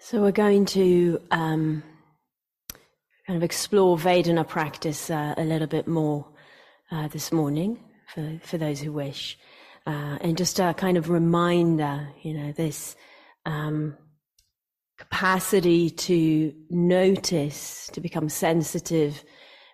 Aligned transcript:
So 0.00 0.22
we're 0.22 0.30
going 0.30 0.64
to 0.66 1.20
um, 1.32 1.82
kind 3.26 3.36
of 3.36 3.42
explore 3.42 3.98
Vedana 3.98 4.46
practice 4.46 5.10
uh, 5.10 5.34
a 5.36 5.42
little 5.42 5.66
bit 5.66 5.88
more 5.88 6.24
uh, 6.92 7.08
this 7.08 7.32
morning 7.32 7.80
for, 8.14 8.40
for 8.44 8.58
those 8.58 8.80
who 8.80 8.92
wish. 8.92 9.36
Uh, 9.88 10.16
and 10.20 10.38
just 10.38 10.60
a 10.60 10.72
kind 10.72 10.96
of 10.98 11.10
reminder, 11.10 12.08
you 12.22 12.32
know, 12.32 12.52
this 12.52 12.94
um, 13.44 13.96
capacity 14.98 15.90
to 15.90 16.54
notice, 16.70 17.88
to 17.92 18.00
become 18.00 18.28
sensitive 18.28 19.24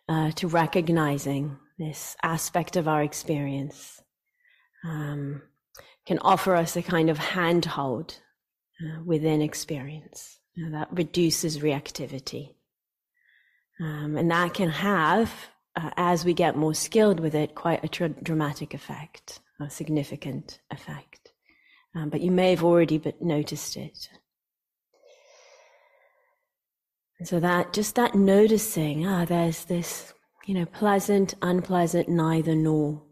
uh, 0.08 0.30
to 0.32 0.48
recognizing 0.48 1.58
this 1.78 2.16
aspect 2.22 2.76
of 2.76 2.88
our 2.88 3.02
experience 3.02 4.00
um, 4.84 5.42
can 6.06 6.18
offer 6.20 6.56
us 6.56 6.76
a 6.76 6.82
kind 6.82 7.10
of 7.10 7.18
handhold 7.18 8.20
uh, 8.84 9.02
within 9.04 9.40
experience. 9.40 10.38
You 10.54 10.64
know, 10.64 10.78
that 10.78 10.92
reduces 10.92 11.58
reactivity. 11.58 12.54
Um, 13.80 14.16
and 14.16 14.30
that 14.30 14.54
can 14.54 14.68
have, 14.68 15.32
uh, 15.74 15.90
as 15.96 16.24
we 16.24 16.32
get 16.32 16.56
more 16.56 16.74
skilled 16.74 17.18
with 17.18 17.34
it, 17.34 17.54
quite 17.54 17.82
a 17.82 17.88
tra- 17.88 18.08
dramatic 18.10 18.74
effect, 18.74 19.40
a 19.60 19.68
significant 19.68 20.60
effect. 20.70 21.32
Um, 21.94 22.10
but 22.10 22.20
you 22.20 22.30
may 22.30 22.50
have 22.50 22.64
already 22.64 22.98
but 22.98 23.20
noticed 23.20 23.76
it. 23.76 24.08
And 27.18 27.28
so 27.28 27.40
that 27.40 27.72
just 27.72 27.94
that 27.94 28.14
noticing, 28.14 29.06
ah, 29.06 29.24
there's 29.24 29.64
this, 29.64 30.12
you 30.46 30.54
know, 30.54 30.66
pleasant, 30.66 31.34
unpleasant, 31.42 32.08
neither 32.08 32.54
nor. 32.54 33.02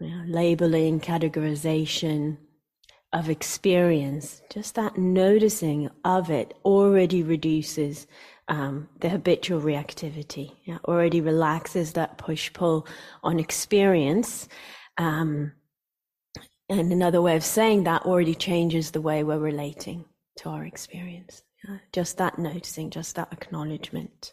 You 0.00 0.10
know, 0.10 0.24
labeling, 0.26 1.00
categorization, 1.00 2.36
of 3.16 3.30
experience, 3.30 4.42
just 4.50 4.74
that 4.74 4.98
noticing 4.98 5.90
of 6.04 6.30
it 6.30 6.52
already 6.64 7.22
reduces 7.22 8.06
um, 8.48 8.88
the 9.00 9.08
habitual 9.08 9.60
reactivity, 9.60 10.52
yeah, 10.64 10.78
already 10.84 11.22
relaxes 11.22 11.94
that 11.94 12.18
push 12.18 12.52
pull 12.52 12.86
on 13.22 13.38
experience. 13.38 14.48
Um, 14.98 15.52
and 16.68 16.92
another 16.92 17.22
way 17.22 17.36
of 17.36 17.44
saying 17.44 17.84
that 17.84 18.02
already 18.02 18.34
changes 18.34 18.90
the 18.90 19.00
way 19.00 19.24
we're 19.24 19.38
relating 19.38 20.04
to 20.36 20.50
our 20.50 20.64
experience. 20.64 21.42
Yeah? 21.66 21.78
Just 21.92 22.18
that 22.18 22.38
noticing, 22.38 22.90
just 22.90 23.16
that 23.16 23.32
acknowledgement. 23.32 24.32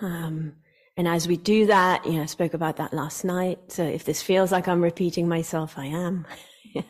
Um, 0.00 0.54
and 0.96 1.08
as 1.08 1.26
we 1.26 1.36
do 1.36 1.66
that, 1.66 2.06
you 2.06 2.12
know, 2.12 2.22
I 2.22 2.26
spoke 2.26 2.54
about 2.54 2.76
that 2.76 2.92
last 2.92 3.24
night. 3.24 3.58
So 3.72 3.82
if 3.82 4.04
this 4.04 4.22
feels 4.22 4.52
like 4.52 4.68
I'm 4.68 4.82
repeating 4.82 5.28
myself, 5.28 5.74
I 5.76 5.86
am. 5.86 6.26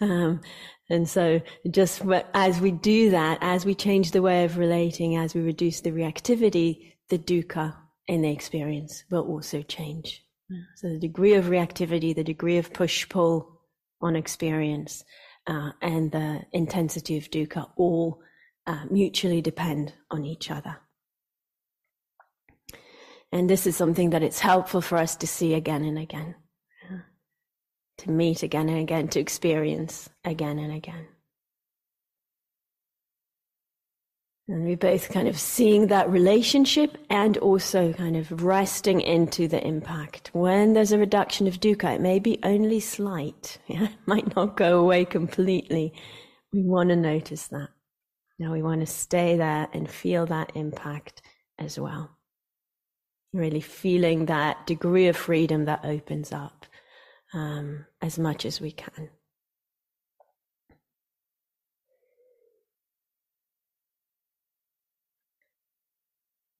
Um, 0.00 0.40
and 0.88 1.08
so 1.08 1.40
just 1.70 2.02
as 2.34 2.60
we 2.60 2.72
do 2.72 3.10
that, 3.10 3.38
as 3.40 3.64
we 3.64 3.74
change 3.74 4.10
the 4.10 4.22
way 4.22 4.44
of 4.44 4.58
relating, 4.58 5.16
as 5.16 5.34
we 5.34 5.40
reduce 5.40 5.80
the 5.80 5.92
reactivity, 5.92 6.94
the 7.08 7.18
dukkha 7.18 7.76
in 8.08 8.22
the 8.22 8.30
experience 8.30 9.04
will 9.10 9.22
also 9.22 9.62
change. 9.62 10.24
So 10.76 10.88
the 10.88 10.98
degree 10.98 11.34
of 11.34 11.44
reactivity, 11.44 12.12
the 12.12 12.24
degree 12.24 12.58
of 12.58 12.72
push 12.72 13.08
pull 13.08 13.60
on 14.00 14.16
experience, 14.16 15.04
uh, 15.46 15.70
and 15.80 16.10
the 16.10 16.40
intensity 16.52 17.16
of 17.18 17.30
dukkha 17.30 17.70
all 17.76 18.20
uh, 18.66 18.84
mutually 18.90 19.40
depend 19.40 19.92
on 20.10 20.24
each 20.24 20.50
other. 20.50 20.78
And 23.30 23.48
this 23.48 23.64
is 23.64 23.76
something 23.76 24.10
that 24.10 24.24
it's 24.24 24.40
helpful 24.40 24.80
for 24.80 24.98
us 24.98 25.14
to 25.16 25.26
see 25.28 25.54
again 25.54 25.84
and 25.84 25.98
again 25.98 26.34
to 28.00 28.10
meet 28.10 28.42
again 28.42 28.68
and 28.68 28.78
again, 28.78 29.08
to 29.08 29.20
experience 29.20 30.08
again 30.24 30.58
and 30.58 30.72
again. 30.72 31.06
And 34.48 34.64
we're 34.64 34.76
both 34.76 35.10
kind 35.10 35.28
of 35.28 35.38
seeing 35.38 35.86
that 35.88 36.10
relationship 36.10 36.98
and 37.08 37.36
also 37.36 37.92
kind 37.92 38.16
of 38.16 38.42
resting 38.42 39.00
into 39.00 39.46
the 39.46 39.64
impact. 39.64 40.30
When 40.32 40.72
there's 40.72 40.90
a 40.90 40.98
reduction 40.98 41.46
of 41.46 41.60
dukkha, 41.60 41.94
it 41.94 42.00
may 42.00 42.18
be 42.18 42.40
only 42.42 42.80
slight, 42.80 43.58
yeah? 43.68 43.84
it 43.84 43.96
might 44.06 44.34
not 44.34 44.56
go 44.56 44.80
away 44.80 45.04
completely. 45.04 45.92
We 46.52 46.62
want 46.64 46.88
to 46.88 46.96
notice 46.96 47.46
that. 47.48 47.68
Now 48.40 48.52
we 48.52 48.62
want 48.62 48.80
to 48.80 48.86
stay 48.86 49.36
there 49.36 49.68
and 49.72 49.88
feel 49.88 50.26
that 50.26 50.52
impact 50.56 51.22
as 51.58 51.78
well. 51.78 52.10
Really 53.32 53.60
feeling 53.60 54.26
that 54.26 54.66
degree 54.66 55.06
of 55.06 55.16
freedom 55.16 55.66
that 55.66 55.84
opens 55.84 56.32
up 56.32 56.66
um, 57.32 57.86
as 58.02 58.18
much 58.18 58.44
as 58.44 58.60
we 58.60 58.72
can. 58.72 59.10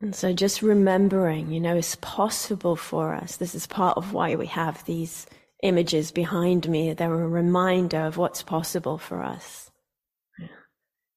And 0.03 0.15
so 0.15 0.33
just 0.33 0.63
remembering, 0.63 1.51
you 1.53 1.61
know, 1.61 1.77
it's 1.77 1.97
possible 1.97 2.75
for 2.75 3.15
us. 3.15 3.37
This 3.37 3.55
is 3.55 3.67
part 3.67 3.99
of 3.99 4.15
why 4.15 4.35
we 4.35 4.47
have 4.47 4.83
these 4.85 5.27
images 5.63 6.11
behind 6.11 6.69
me. 6.69 6.95
They're 6.95 7.13
a 7.13 7.29
reminder 7.29 8.01
of 8.01 8.17
what's 8.17 8.43
possible 8.43 8.97
for 8.97 9.23
us. 9.23 9.71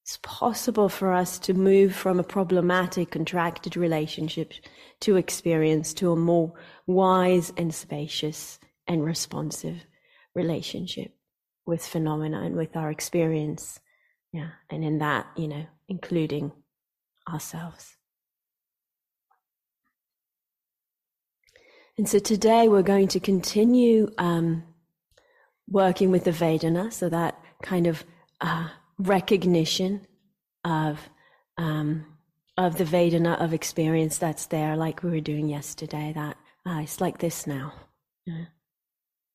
It's 0.04 0.20
possible 0.22 0.90
for 0.90 1.14
us 1.14 1.40
to 1.40 1.54
move 1.54 1.96
from 1.96 2.20
a 2.20 2.24
problematic, 2.24 3.12
contracted 3.12 3.78
relationship 3.78 4.52
to 5.00 5.16
experience 5.16 5.94
to 5.94 6.12
a 6.12 6.18
more 6.18 6.52
wise 6.86 7.54
and 7.56 7.74
spacious 7.74 8.60
and 8.88 9.04
responsive 9.04 9.86
relationship 10.36 11.12
with 11.66 11.86
phenomena 11.86 12.42
and 12.42 12.56
with 12.56 12.76
our 12.76 12.92
experience. 12.92 13.80
Yeah. 14.32 14.50
And 14.70 14.84
in 14.84 15.00
that, 15.00 15.28
you 15.38 15.48
know, 15.48 15.66
including 15.88 16.52
ourselves. 17.32 17.96
And 21.98 22.10
so 22.10 22.18
today 22.18 22.68
we're 22.68 22.82
going 22.82 23.08
to 23.10 23.20
continue 23.20 24.12
um, 24.18 24.64
working 25.70 26.10
with 26.10 26.24
the 26.24 26.32
Vedana, 26.32 26.92
so 26.92 27.08
that 27.10 27.40
kind 27.62 27.86
of 27.86 28.04
uh, 28.42 28.70
recognition 28.98 30.08
of 30.66 31.00
um, 31.58 32.06
of 32.58 32.78
the 32.78 32.84
Vedana 32.84 33.40
of 33.40 33.54
experience 33.54 34.18
that's 34.18 34.48
there, 34.48 34.76
like 34.76 35.04
we 35.04 35.12
were 35.12 35.20
doing 35.20 35.50
yesterday. 35.50 36.12
That 36.16 36.38
uh, 36.68 36.80
it's 36.80 37.00
like 37.00 37.20
this 37.20 37.46
now. 37.46 37.74
Yeah. 38.26 38.46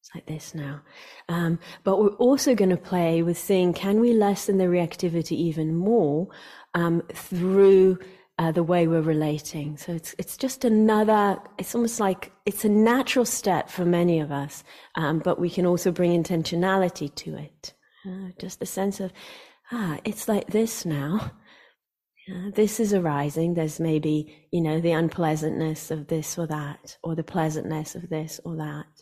It's 0.01 0.15
like 0.15 0.27
this 0.27 0.55
now. 0.55 0.83
Um, 1.29 1.59
but 1.85 1.99
we're 1.99 2.15
also 2.17 2.55
going 2.55 2.71
to 2.71 2.77
play 2.77 3.23
with 3.23 3.39
seeing 3.39 3.73
can 3.73 4.01
we 4.01 4.13
lessen 4.13 4.59
the 4.59 4.65
reactivity 4.65 5.33
even 5.33 5.75
more 5.75 6.29
um, 6.75 7.03
through 7.13 7.99
uh, 8.39 8.53
the 8.53 8.63
way 8.63 8.87
we're 8.87 9.01
relating. 9.01 9.77
So 9.77 9.93
it's 9.93 10.15
it's 10.19 10.37
just 10.37 10.65
another. 10.65 11.39
It's 11.59 11.75
almost 11.75 11.99
like 12.01 12.33
it's 12.47 12.65
a 12.65 12.69
natural 12.69 13.25
step 13.25 13.69
for 13.69 13.85
many 13.85 14.21
of 14.21 14.31
us, 14.31 14.63
um, 14.95 15.19
but 15.19 15.41
we 15.41 15.51
can 15.51 15.67
also 15.67 15.91
bring 15.91 16.23
intentionality 16.23 17.15
to 17.17 17.37
it. 17.37 17.75
Uh, 18.07 18.31
just 18.39 18.61
the 18.61 18.67
sense 18.67 19.01
of 19.01 19.13
ah, 19.73 19.99
it's 20.05 20.29
like 20.29 20.47
this 20.49 20.87
now. 20.87 21.33
Uh, 22.31 22.51
this 22.55 22.79
is 22.79 22.93
arising. 22.95 23.55
There's 23.55 23.81
maybe 23.81 24.47
you 24.53 24.61
know 24.61 24.81
the 24.81 24.93
unpleasantness 24.93 25.91
of 25.91 26.07
this 26.07 26.39
or 26.39 26.47
that, 26.47 26.97
or 27.03 27.17
the 27.17 27.25
pleasantness 27.25 27.97
of 27.97 28.09
this 28.09 28.41
or 28.45 28.57
that. 28.57 28.98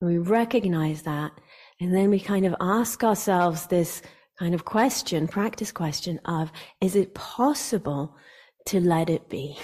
We 0.00 0.18
recognize 0.18 1.02
that, 1.02 1.32
and 1.80 1.94
then 1.94 2.10
we 2.10 2.20
kind 2.20 2.46
of 2.46 2.54
ask 2.60 3.02
ourselves 3.02 3.66
this 3.66 4.00
kind 4.38 4.54
of 4.54 4.64
question, 4.64 5.26
practice 5.26 5.72
question 5.72 6.20
of, 6.24 6.52
is 6.80 6.94
it 6.94 7.14
possible 7.14 8.14
to 8.66 8.80
let 8.80 9.10
it 9.10 9.28
be? 9.28 9.58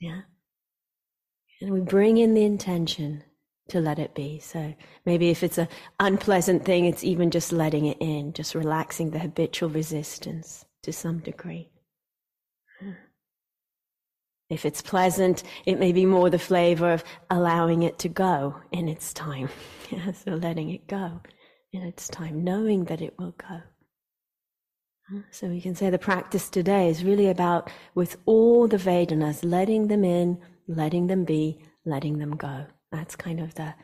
Yeah. 0.00 0.20
And 1.60 1.72
we 1.72 1.80
bring 1.80 2.18
in 2.18 2.34
the 2.34 2.44
intention 2.44 3.24
to 3.70 3.80
let 3.80 3.98
it 3.98 4.14
be. 4.14 4.38
So 4.38 4.74
maybe 5.06 5.30
if 5.30 5.42
it's 5.42 5.58
an 5.58 5.68
unpleasant 5.98 6.64
thing, 6.64 6.84
it's 6.84 7.02
even 7.02 7.30
just 7.30 7.50
letting 7.50 7.86
it 7.86 7.96
in, 8.00 8.34
just 8.34 8.54
relaxing 8.54 9.10
the 9.10 9.18
habitual 9.18 9.70
resistance 9.70 10.64
to 10.82 10.92
some 10.92 11.18
degree. 11.18 11.70
If 14.50 14.66
it's 14.66 14.82
pleasant, 14.82 15.42
it 15.64 15.78
may 15.78 15.92
be 15.92 16.04
more 16.04 16.28
the 16.28 16.38
flavor 16.38 16.92
of 16.92 17.04
allowing 17.30 17.82
it 17.82 17.98
to 18.00 18.08
go 18.08 18.56
in 18.72 18.88
its 18.88 19.12
time. 19.12 19.48
Yeah, 19.90 20.12
so 20.12 20.32
letting 20.32 20.70
it 20.70 20.88
go 20.88 21.20
in 21.72 21.82
its 21.82 22.08
time, 22.08 22.42
knowing 22.42 22.86
that 22.86 23.02
it 23.02 23.14
will 23.18 23.32
go. 23.32 23.60
So 25.30 25.46
we 25.48 25.60
can 25.60 25.74
say 25.74 25.90
the 25.90 25.98
practice 25.98 26.48
today 26.48 26.88
is 26.88 27.04
really 27.04 27.28
about, 27.28 27.70
with 27.94 28.16
all 28.24 28.66
the 28.66 28.78
Vedanas, 28.78 29.44
letting 29.44 29.88
them 29.88 30.02
in, 30.02 30.40
letting 30.66 31.06
them 31.06 31.24
be, 31.24 31.62
letting 31.84 32.18
them 32.18 32.34
go. 32.34 32.64
That's 32.90 33.14
kind 33.14 33.40
of 33.40 33.54
the, 33.54 33.74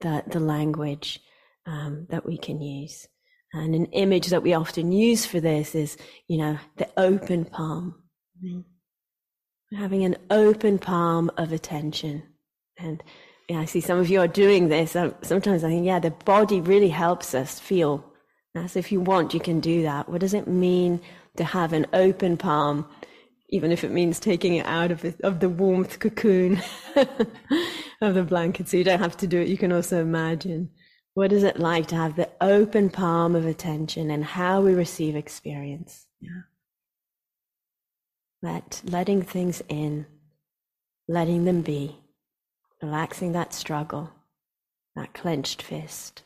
the, 0.00 0.24
the 0.26 0.40
language 0.40 1.20
um, 1.66 2.06
that 2.08 2.24
we 2.24 2.38
can 2.38 2.62
use. 2.62 3.06
And 3.52 3.74
an 3.74 3.84
image 3.86 4.28
that 4.28 4.42
we 4.42 4.54
often 4.54 4.90
use 4.90 5.26
for 5.26 5.40
this 5.40 5.74
is, 5.74 5.98
you 6.26 6.38
know, 6.38 6.58
the 6.78 6.88
open 6.96 7.44
palm. 7.44 8.02
Mm-hmm 8.42 8.69
having 9.76 10.04
an 10.04 10.16
open 10.30 10.78
palm 10.78 11.30
of 11.36 11.52
attention. 11.52 12.22
And 12.78 13.02
yeah, 13.48 13.60
I 13.60 13.64
see 13.64 13.80
some 13.80 13.98
of 13.98 14.08
you 14.08 14.20
are 14.20 14.28
doing 14.28 14.68
this. 14.68 14.92
Sometimes 15.22 15.64
I 15.64 15.68
think, 15.68 15.86
yeah, 15.86 15.98
the 15.98 16.10
body 16.10 16.60
really 16.60 16.88
helps 16.88 17.34
us 17.34 17.58
feel 17.58 18.10
so 18.54 18.78
if 18.78 18.90
you 18.90 19.00
want, 19.00 19.32
you 19.32 19.40
can 19.40 19.60
do 19.60 19.82
that. 19.82 20.08
What 20.08 20.20
does 20.20 20.34
it 20.34 20.48
mean 20.48 21.00
to 21.36 21.44
have 21.44 21.72
an 21.72 21.86
open 21.92 22.36
palm, 22.36 22.86
even 23.48 23.70
if 23.70 23.84
it 23.84 23.92
means 23.92 24.18
taking 24.18 24.56
it 24.56 24.66
out 24.66 24.90
of, 24.90 25.04
of 25.22 25.38
the 25.38 25.48
warmth 25.48 26.00
cocoon 26.00 26.60
of 26.96 28.14
the 28.14 28.24
blanket? 28.24 28.68
So 28.68 28.76
you 28.76 28.84
don't 28.84 28.98
have 28.98 29.16
to 29.18 29.28
do 29.28 29.40
it. 29.40 29.48
You 29.48 29.56
can 29.56 29.72
also 29.72 30.00
imagine 30.00 30.70
what 31.14 31.32
is 31.32 31.44
it 31.44 31.60
like 31.60 31.86
to 31.88 31.96
have 31.96 32.16
the 32.16 32.28
open 32.40 32.90
palm 32.90 33.36
of 33.36 33.46
attention 33.46 34.10
and 34.10 34.24
how 34.24 34.62
we 34.62 34.74
receive 34.74 35.14
experience. 35.14 36.06
Yeah. 36.20 36.42
Let, 38.42 38.82
letting 38.84 39.22
things 39.22 39.62
in, 39.68 40.06
letting 41.08 41.44
them 41.44 41.62
be, 41.62 41.96
relaxing 42.82 43.32
that 43.32 43.52
struggle, 43.52 44.10
that 44.96 45.12
clenched 45.12 45.62
fist. 45.62 46.22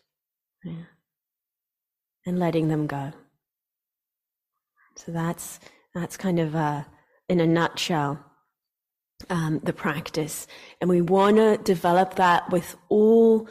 Yeah 0.63 0.85
and 2.27 2.39
letting 2.39 2.69
them 2.69 2.87
go. 2.87 3.13
So 4.97 5.13
that's 5.13 5.61
that's 5.95 6.17
kind 6.17 6.41
of 6.41 6.55
a, 6.55 6.87
in 7.29 7.41
a 7.41 7.47
nutshell 7.47 8.19
um, 9.31 9.61
the 9.63 9.73
practice, 9.73 10.47
and 10.81 10.91
we 10.91 11.01
want 11.01 11.37
to 11.37 11.57
develop 11.59 12.17
that 12.17 12.51
with 12.51 12.77
all 12.89 13.49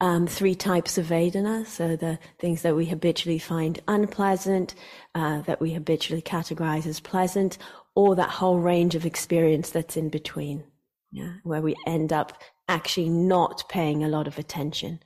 um, 0.00 0.26
three 0.26 0.54
types 0.54 0.98
of 0.98 1.06
Vedana. 1.06 1.66
So 1.66 1.96
the 1.96 2.18
things 2.38 2.62
that 2.62 2.74
we 2.74 2.86
habitually 2.86 3.38
find 3.38 3.80
unpleasant, 3.86 4.74
uh, 5.14 5.42
that 5.42 5.60
we 5.60 5.72
habitually 5.72 6.22
categorize 6.22 6.86
as 6.86 6.98
pleasant, 6.98 7.58
or 7.94 8.14
that 8.16 8.30
whole 8.30 8.58
range 8.58 8.94
of 8.94 9.06
experience 9.06 9.70
that's 9.70 9.96
in 9.96 10.08
between, 10.08 10.64
yeah, 11.10 11.34
where 11.42 11.60
we 11.60 11.76
end 11.86 12.12
up 12.12 12.42
actually 12.68 13.08
not 13.08 13.68
paying 13.68 14.02
a 14.02 14.08
lot 14.08 14.26
of 14.26 14.38
attention 14.38 15.00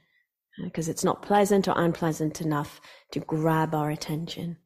because 0.65 0.89
it's 0.89 1.05
not 1.05 1.23
pleasant 1.23 1.69
or 1.69 1.75
unpleasant 1.77 2.41
enough 2.41 2.81
to 3.13 3.21
grab 3.21 3.75
our 3.75 3.91
attention. 3.91 4.57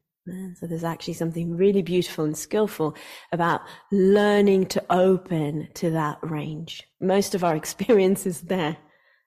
So 0.55 0.67
there's 0.67 0.83
actually 0.83 1.15
something 1.15 1.57
really 1.57 1.81
beautiful 1.81 2.25
and 2.25 2.37
skillful 2.37 2.95
about 3.31 3.61
learning 3.91 4.67
to 4.67 4.83
open 4.89 5.67
to 5.73 5.89
that 5.91 6.19
range. 6.21 6.83
Most 7.01 7.35
of 7.35 7.43
our 7.43 7.55
experience 7.57 8.25
is 8.25 8.41
there. 8.41 8.77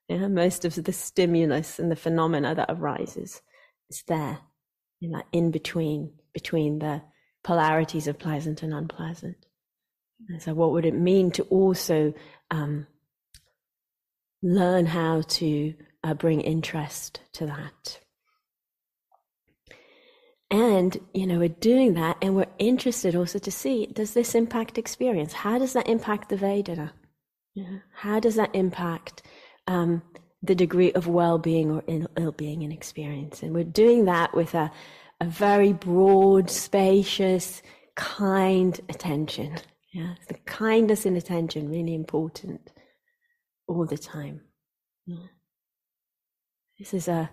Yeah, 0.09 0.29
most 0.29 0.65
of 0.65 0.75
the 0.83 0.93
stimulus 0.93 1.79
and 1.79 1.91
the 1.91 1.97
phenomena 1.97 2.55
that 2.55 2.71
arises 2.71 3.43
is 3.91 4.05
there 4.07 4.39
in 5.01 5.13
that 5.13 5.27
in 5.33 5.51
between, 5.51 6.13
between 6.33 6.79
the 6.79 7.03
polarities 7.45 8.09
of 8.09 8.19
pleasant 8.19 8.63
and 8.63 8.75
unpleasant. 8.75 9.37
And 10.29 10.43
so 10.43 10.55
what 10.55 10.73
would 10.73 10.87
it 10.87 10.95
mean 10.95 11.31
to 11.33 11.43
also 11.45 12.15
um, 12.51 12.87
learn 14.45 14.87
how 14.87 15.23
to 15.23 15.75
uh, 16.05 16.15
bring 16.15 16.43
interest 16.43 17.21
to 17.33 17.47
that. 17.47 18.01
And, 20.51 20.97
you 21.15 21.27
know, 21.27 21.39
we're 21.39 21.49
doing 21.49 21.95
that 21.95 22.19
and 22.23 22.37
we're 22.37 22.47
interested 22.59 23.17
also 23.17 23.39
to 23.41 23.51
see 23.51 23.87
does 23.87 24.15
this 24.15 24.35
impact 24.35 24.79
experience? 24.79 25.33
How 25.33 25.59
does 25.59 25.73
that 25.73 25.89
impact 25.89 26.29
the 26.29 26.37
Vedana? 26.37 26.93
Yeah. 27.55 27.79
How 27.95 28.21
does 28.21 28.37
that 28.37 28.55
impact 28.55 29.23
um, 29.67 30.03
the 30.43 30.55
degree 30.55 30.93
of 30.93 31.09
well 31.09 31.39
being 31.39 31.71
or 31.71 31.83
ill 32.17 32.33
being 32.33 32.63
in 32.63 32.71
experience? 32.71 33.43
And 33.43 33.55
we're 33.55 33.65
doing 33.65 34.05
that 34.05 34.35
with 34.35 34.55
a, 34.55 34.71
a 35.25 35.29
very 35.29 35.73
broad, 35.73 36.51
spacious, 36.51 37.63
kind 37.97 38.79
attention. 38.89 39.57
Yeah, 39.93 40.15
the 40.29 40.35
kindness 40.45 41.07
in 41.07 41.17
attention 41.17 41.71
really 41.71 41.95
important 41.95 42.73
all 43.67 43.87
the 43.87 43.97
time. 43.97 44.43
Yeah. 45.07 45.29
This 46.79 46.93
is 46.93 47.09
a 47.09 47.31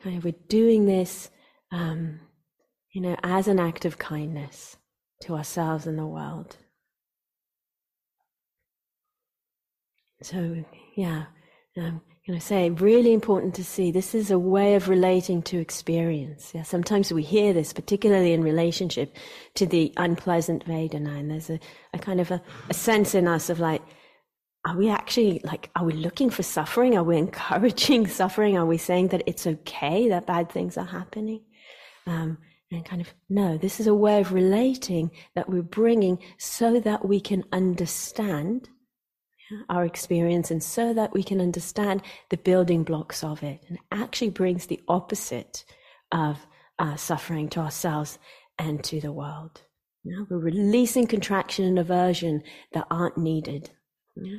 kind 0.00 0.16
of, 0.16 0.24
we're 0.24 0.34
doing 0.48 0.86
this, 0.86 1.30
um, 1.70 2.20
you 2.92 3.00
know, 3.00 3.16
as 3.22 3.48
an 3.48 3.58
act 3.58 3.84
of 3.84 3.98
kindness 3.98 4.76
to 5.22 5.34
ourselves 5.34 5.86
and 5.86 5.98
the 5.98 6.06
world. 6.06 6.56
So, 10.22 10.64
yeah, 10.96 11.24
um, 11.76 12.00
can 12.24 12.34
I 12.34 12.38
say, 12.38 12.70
really 12.70 13.12
important 13.12 13.54
to 13.56 13.64
see 13.64 13.90
this 13.90 14.14
is 14.14 14.30
a 14.30 14.38
way 14.38 14.76
of 14.76 14.88
relating 14.88 15.42
to 15.42 15.58
experience. 15.58 16.52
Yeah, 16.54 16.62
sometimes 16.62 17.12
we 17.12 17.22
hear 17.22 17.52
this, 17.52 17.74
particularly 17.74 18.32
in 18.32 18.42
relationship 18.42 19.14
to 19.56 19.66
the 19.66 19.92
unpleasant 19.98 20.64
Vedana, 20.64 21.18
and 21.18 21.30
there's 21.30 21.50
a, 21.50 21.60
a 21.92 21.98
kind 21.98 22.22
of 22.22 22.30
a, 22.30 22.40
a 22.70 22.74
sense 22.74 23.14
in 23.14 23.28
us 23.28 23.50
of 23.50 23.60
like, 23.60 23.82
are 24.64 24.74
we 24.74 24.88
actually 24.88 25.42
like 25.44 25.68
are 25.76 25.84
we 25.84 25.92
looking 25.92 26.30
for 26.30 26.42
suffering? 26.42 26.96
Are 26.96 27.04
we 27.04 27.18
encouraging 27.26 28.06
suffering? 28.06 28.56
Are 28.56 28.64
we 28.64 28.78
saying 28.78 29.08
that 29.08 29.22
it's 29.26 29.46
okay 29.46 30.08
that 30.08 30.26
bad 30.26 30.50
things 30.50 30.78
are 30.78 30.86
happening? 30.86 31.42
Um, 32.06 32.38
and 32.70 32.84
kind 32.84 33.00
of 33.00 33.14
no 33.28 33.56
this 33.56 33.78
is 33.78 33.86
a 33.86 33.94
way 33.94 34.20
of 34.20 34.32
relating 34.32 35.10
that 35.34 35.48
we're 35.48 35.62
bringing 35.62 36.18
so 36.38 36.80
that 36.80 37.06
we 37.06 37.20
can 37.20 37.44
understand 37.52 38.68
our 39.68 39.84
experience 39.84 40.50
and 40.50 40.62
so 40.62 40.92
that 40.94 41.12
we 41.12 41.22
can 41.22 41.40
understand 41.40 42.02
the 42.30 42.36
building 42.36 42.82
blocks 42.82 43.22
of 43.22 43.42
it 43.42 43.60
and 43.68 43.78
actually 43.92 44.30
brings 44.30 44.66
the 44.66 44.80
opposite 44.88 45.64
of 46.12 46.46
uh, 46.78 46.96
suffering 46.96 47.48
to 47.48 47.60
ourselves 47.60 48.18
and 48.58 48.82
to 48.84 49.00
the 49.00 49.12
world. 49.12 49.62
We're 50.28 50.38
releasing 50.38 51.06
contraction 51.06 51.64
and 51.64 51.78
aversion 51.78 52.42
that 52.72 52.86
aren't 52.90 53.16
needed. 53.16 53.70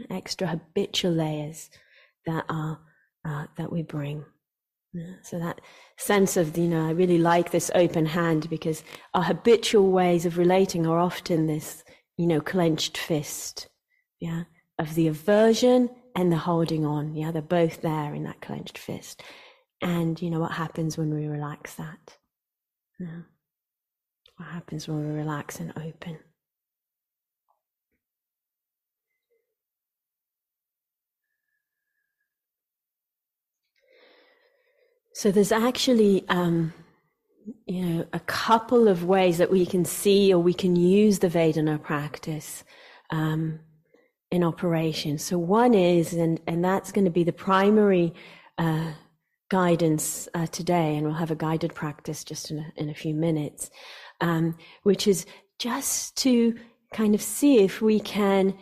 Extra 0.09 0.47
habitual 0.47 1.11
layers 1.11 1.69
that 2.25 2.45
are 2.49 2.79
uh, 3.27 3.47
that 3.57 3.71
we 3.71 3.81
bring. 3.81 4.23
So 5.23 5.39
that 5.39 5.59
sense 5.97 6.37
of 6.37 6.57
you 6.57 6.67
know, 6.67 6.87
I 6.87 6.91
really 6.91 7.17
like 7.17 7.51
this 7.51 7.69
open 7.75 8.05
hand 8.05 8.49
because 8.49 8.83
our 9.13 9.23
habitual 9.23 9.91
ways 9.91 10.25
of 10.25 10.37
relating 10.37 10.87
are 10.87 10.99
often 10.99 11.47
this 11.47 11.83
you 12.15 12.27
know 12.27 12.39
clenched 12.39 12.97
fist, 12.97 13.67
yeah, 14.19 14.43
of 14.77 14.95
the 14.95 15.07
aversion 15.07 15.89
and 16.15 16.31
the 16.31 16.37
holding 16.37 16.85
on. 16.85 17.15
Yeah, 17.15 17.31
they're 17.31 17.41
both 17.41 17.81
there 17.81 18.13
in 18.13 18.23
that 18.23 18.41
clenched 18.41 18.77
fist. 18.77 19.23
And 19.81 20.21
you 20.21 20.29
know 20.29 20.39
what 20.39 20.53
happens 20.53 20.97
when 20.97 21.13
we 21.13 21.27
relax 21.27 21.75
that? 21.75 22.17
Yeah. 22.99 23.21
What 24.37 24.49
happens 24.49 24.87
when 24.87 25.07
we 25.07 25.13
relax 25.13 25.59
and 25.59 25.71
open? 25.77 26.19
So 35.13 35.31
there's 35.31 35.53
actually, 35.53 36.25
um, 36.27 36.73
you 37.65 37.85
know, 37.85 38.05
a 38.11 38.19
couple 38.19 38.89
of 38.89 39.05
ways 39.05 39.37
that 39.37 39.49
we 39.49 39.65
can 39.65 39.85
see 39.85 40.33
or 40.33 40.39
we 40.39 40.53
can 40.53 40.75
use 40.75 41.19
the 41.19 41.29
Vedana 41.29 41.81
practice 41.81 42.65
um, 43.11 43.61
in 44.35 44.43
operation. 44.43 45.17
So 45.17 45.37
one 45.37 45.73
is, 45.73 46.13
and 46.13 46.39
and 46.45 46.63
that's 46.63 46.91
going 46.91 47.05
to 47.05 47.11
be 47.11 47.23
the 47.23 47.33
primary 47.33 48.13
uh, 48.57 48.91
guidance 49.49 50.27
uh, 50.33 50.47
today, 50.47 50.95
and 50.95 51.05
we'll 51.05 51.15
have 51.15 51.31
a 51.31 51.35
guided 51.35 51.73
practice 51.73 52.23
just 52.23 52.51
in 52.51 52.59
a, 52.59 52.73
in 52.75 52.89
a 52.89 52.93
few 52.93 53.13
minutes, 53.13 53.69
um, 54.21 54.57
which 54.83 55.07
is 55.07 55.25
just 55.57 56.17
to 56.17 56.55
kind 56.93 57.15
of 57.15 57.21
see 57.21 57.63
if 57.63 57.81
we 57.81 57.99
can 57.99 58.53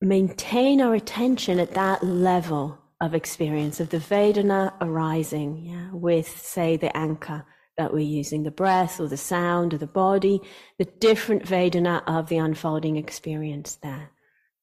maintain 0.00 0.80
our 0.80 0.94
attention 0.94 1.58
at 1.58 1.74
that 1.74 2.02
level 2.04 2.78
of 3.00 3.14
experience 3.14 3.80
of 3.80 3.90
the 3.90 3.98
Vedana 3.98 4.72
arising, 4.80 5.66
yeah, 5.66 5.90
with 5.92 6.28
say 6.28 6.76
the 6.76 6.96
anchor 6.96 7.44
that 7.76 7.92
we're 7.92 7.98
using, 8.20 8.42
the 8.42 8.50
breath 8.50 9.00
or 9.00 9.08
the 9.08 9.16
sound 9.16 9.74
or 9.74 9.78
the 9.78 9.86
body, 9.86 10.40
the 10.78 10.84
different 10.84 11.42
Vedana 11.44 12.02
of 12.06 12.28
the 12.28 12.38
unfolding 12.38 12.96
experience 12.96 13.76
there. 13.82 14.10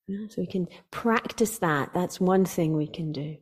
So 0.07 0.35
we 0.37 0.47
can 0.47 0.67
practice 0.91 1.59
that. 1.59 1.93
That's 1.93 2.19
one 2.19 2.45
thing 2.45 2.75
we 2.75 2.87
can 2.87 3.11
do. 3.11 3.37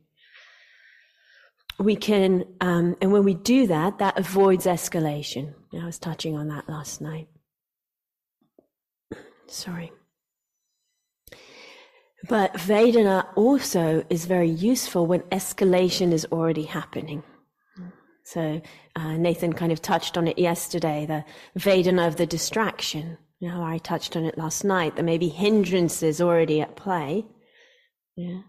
We 1.78 1.96
can, 1.96 2.44
um, 2.60 2.96
and 3.00 3.12
when 3.12 3.24
we 3.24 3.34
do 3.34 3.66
that, 3.66 3.98
that 3.98 4.18
avoids 4.18 4.66
escalation. 4.66 5.54
I 5.74 5.84
was 5.84 5.98
touching 5.98 6.36
on 6.36 6.48
that 6.48 6.68
last 6.68 7.00
night. 7.00 7.28
Sorry. 9.48 9.90
But 12.28 12.54
Vedana 12.54 13.26
also 13.34 14.04
is 14.08 14.26
very 14.26 14.48
useful 14.48 15.06
when 15.06 15.22
escalation 15.22 16.12
is 16.12 16.24
already 16.26 16.62
happening. 16.62 17.24
So 18.24 18.62
uh, 18.94 19.16
Nathan 19.16 19.52
kind 19.52 19.72
of 19.72 19.82
touched 19.82 20.16
on 20.16 20.28
it 20.28 20.38
yesterday, 20.38 21.06
the 21.06 21.24
Vedana 21.60 22.06
of 22.06 22.16
the 22.16 22.26
distraction. 22.26 23.18
You 23.42 23.48
know, 23.48 23.64
I 23.64 23.78
touched 23.78 24.14
on 24.16 24.24
it 24.24 24.38
last 24.38 24.62
night. 24.62 24.94
There 24.94 25.04
may 25.04 25.18
be 25.18 25.26
hindrances 25.26 26.20
already 26.20 26.60
at 26.60 26.76
play. 26.76 27.26
Yeah. 28.14 28.42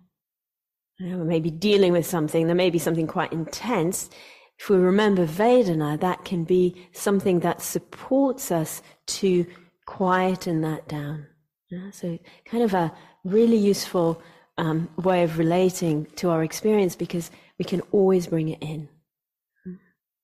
You 1.00 1.08
know, 1.08 1.24
maybe 1.24 1.50
dealing 1.50 1.94
with 1.94 2.06
something. 2.06 2.46
There 2.46 2.56
may 2.56 2.70
be 2.70 2.78
something 2.78 3.08
quite 3.08 3.34
intense. 3.34 4.12
If 4.60 4.70
we 4.70 4.76
remember 4.76 5.26
Vedana, 5.26 6.00
that 6.00 6.24
can 6.26 6.44
be 6.44 6.76
something 6.92 7.40
that 7.40 7.64
supports 7.64 8.52
us 8.52 8.84
to 9.08 9.48
quieten 9.88 10.62
that 10.62 10.88
down. 10.88 11.26
Yeah? 11.72 11.90
So 11.90 12.20
kind 12.46 12.64
of 12.64 12.76
a 12.76 12.94
really 13.24 13.58
useful 13.58 14.22
um, 14.60 14.90
way 14.98 15.24
of 15.24 15.40
relating 15.40 16.06
to 16.18 16.30
our 16.30 16.44
experience 16.44 16.96
because 16.96 17.32
we 17.58 17.66
can 17.66 17.82
always 17.92 18.28
bring 18.28 18.50
it 18.50 18.62
in. 18.62 18.90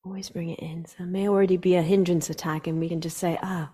Always 0.06 0.30
bring 0.30 0.52
it 0.52 0.60
in. 0.60 0.86
So 0.86 1.06
it 1.06 1.08
may 1.08 1.28
already 1.28 1.58
be 1.58 1.74
a 1.74 1.82
hindrance 1.82 2.30
attack, 2.30 2.68
and 2.68 2.80
we 2.80 2.88
can 2.88 3.02
just 3.02 3.18
say, 3.18 3.40
ah, 3.42 3.72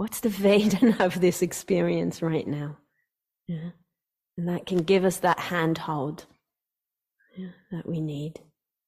what's 0.00 0.20
the 0.20 0.30
Vedana 0.30 0.98
of 1.04 1.20
this 1.20 1.42
experience 1.42 2.22
right 2.22 2.48
now? 2.48 2.78
Yeah. 3.46 3.72
And 4.38 4.48
that 4.48 4.64
can 4.64 4.78
give 4.78 5.04
us 5.04 5.18
that 5.18 5.38
handhold 5.38 6.24
yeah, 7.36 7.50
that 7.70 7.86
we 7.86 8.00
need. 8.00 8.40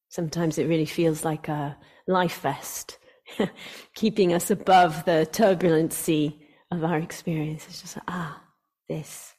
Sometimes 0.09 0.57
it 0.57 0.69
really 0.69 0.87
feels 0.87 1.23
like 1.23 1.49
a 1.49 1.77
life 2.07 2.41
vest, 2.41 2.99
keeping 3.95 4.33
us 4.33 4.51
above 4.51 5.05
the 5.05 5.29
turbulent 5.31 5.93
sea 5.93 6.41
of 6.71 6.83
our 6.83 6.97
experience. 6.97 7.67
It's 7.69 7.83
just 7.83 7.99
ah, 8.09 8.43
this 8.89 9.35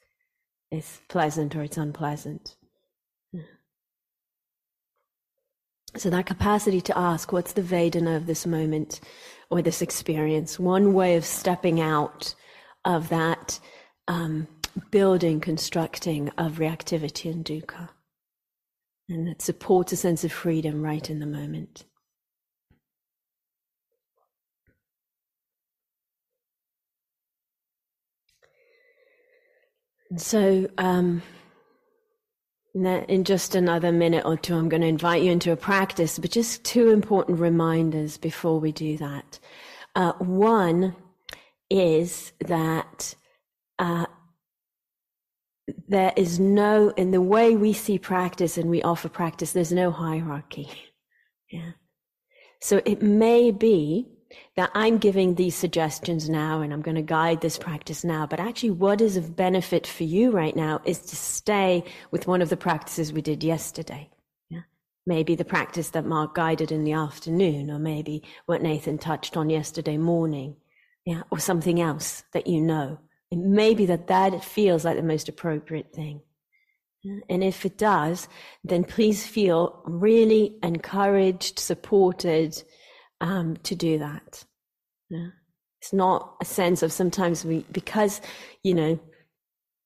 is 0.70 1.02
pleasant 1.10 1.56
or 1.56 1.64
it's 1.64 1.78
unpleasant. 1.78 2.56
So 5.96 6.10
that 6.10 6.26
capacity 6.26 6.82
to 6.82 6.98
ask, 6.98 7.32
what's 7.32 7.54
the 7.54 7.62
Vedana 7.62 8.16
of 8.16 8.26
this 8.26 8.48
moment 8.48 9.00
or 9.50 9.62
this 9.62 9.82
experience? 9.82 10.60
One 10.60 10.94
way 10.94 11.16
of 11.16 11.26
stepping 11.26 11.80
out 11.80 12.36
of 12.86 13.10
that 13.10 13.60
um, 14.08 14.48
building, 14.92 15.40
constructing 15.40 16.30
of 16.38 16.54
reactivity 16.54 17.32
and 17.32 17.46
dukkha. 17.46 17.90
And 19.10 19.28
that 19.28 19.42
supports 19.42 19.92
a 19.92 19.98
sense 19.98 20.24
of 20.24 20.32
freedom 20.32 20.82
right 20.82 21.10
in 21.10 21.20
the 21.20 21.26
moment. 21.26 21.86
And 30.10 30.22
so, 30.22 30.68
um, 30.78 31.24
in 32.74 33.24
just 33.24 33.56
another 33.56 33.92
minute 33.92 34.26
or 34.26 34.36
two, 34.36 34.56
I'm 34.56 34.70
going 34.70 34.82
to 34.82 34.88
invite 34.88 35.22
you 35.22 35.32
into 35.32 35.52
a 35.52 35.56
practice, 35.56 36.18
but 36.18 36.32
just 36.32 36.64
two 36.64 36.90
important 36.90 37.40
reminders 37.40 38.18
before 38.18 38.60
we 38.60 38.72
do 38.72 38.98
that. 38.98 39.40
Uh, 39.96 40.14
one 40.14 40.96
is 41.70 42.34
that 42.40 43.16
uh, 43.78 44.08
there 45.88 46.14
is 46.16 46.40
no, 46.40 46.90
in 46.90 47.12
the 47.12 47.22
way 47.22 47.56
we 47.56 47.74
see 47.74 48.00
practice 48.00 48.58
and 48.58 48.70
we 48.70 48.82
offer 48.82 49.10
practice, 49.10 49.54
there's 49.54 49.72
no 49.72 49.92
hierarchy. 49.92 50.70
Yeah. 51.52 51.74
So 52.62 52.82
it 52.84 53.04
may 53.04 53.52
be 53.52 54.13
that 54.56 54.72
I'm 54.74 54.98
giving 54.98 55.36
these 55.36 55.56
suggestions 55.56 56.30
now 56.30 56.62
and 56.62 56.74
I'm 56.74 56.82
going 56.82 56.96
to 56.96 57.02
guide 57.02 57.42
this 57.42 57.58
practice 57.58 58.04
now. 58.04 58.26
But 58.26 58.40
actually, 58.40 58.72
what 58.72 59.02
is 59.02 59.18
of 59.18 59.36
benefit 59.36 59.88
for 59.88 60.04
you 60.04 60.32
right 60.32 60.56
now 60.56 60.82
is 60.86 61.00
to 61.00 61.16
stay 61.16 61.84
with 62.12 62.28
one 62.28 62.42
of 62.42 62.50
the 62.50 62.58
practices 62.58 63.14
we 63.14 63.22
did 63.22 63.44
yesterday. 63.44 64.10
Yeah? 64.50 64.62
Maybe 65.06 65.36
the 65.36 65.46
practice 65.46 65.90
that 65.90 66.06
Mark 66.06 66.36
guided 66.36 66.72
in 66.72 66.84
the 66.84 66.94
afternoon, 66.94 67.72
or 67.72 67.80
maybe 67.80 68.24
what 68.46 68.62
Nathan 68.62 68.98
touched 68.98 69.36
on 69.38 69.50
yesterday 69.50 69.98
morning. 69.98 70.56
Yeah, 71.06 71.24
or 71.32 71.40
something 71.40 71.82
else 71.82 72.24
that 72.32 72.48
you 72.48 72.62
know. 72.62 72.98
It 73.30 73.38
may 73.38 73.74
be 73.74 73.86
that 73.88 74.08
that 74.08 74.44
feels 74.44 74.86
like 74.86 74.96
the 74.96 75.04
most 75.04 75.28
appropriate 75.28 75.92
thing. 75.94 76.22
And 77.30 77.44
if 77.44 77.66
it 77.66 77.78
does, 77.78 78.30
then 78.64 78.86
please 78.86 79.28
feel 79.28 79.82
really 79.86 80.56
encouraged, 80.64 81.60
supported, 81.60 82.64
um, 83.24 83.56
to 83.64 83.74
do 83.74 83.98
that. 84.00 84.44
Yeah. 85.10 85.30
It's 85.82 85.94
not 85.94 86.36
a 86.42 86.46
sense 86.46 86.84
of 86.84 86.92
sometimes 86.92 87.44
we, 87.44 87.66
because, 87.72 88.22
you 88.64 88.74
know, 88.74 89.00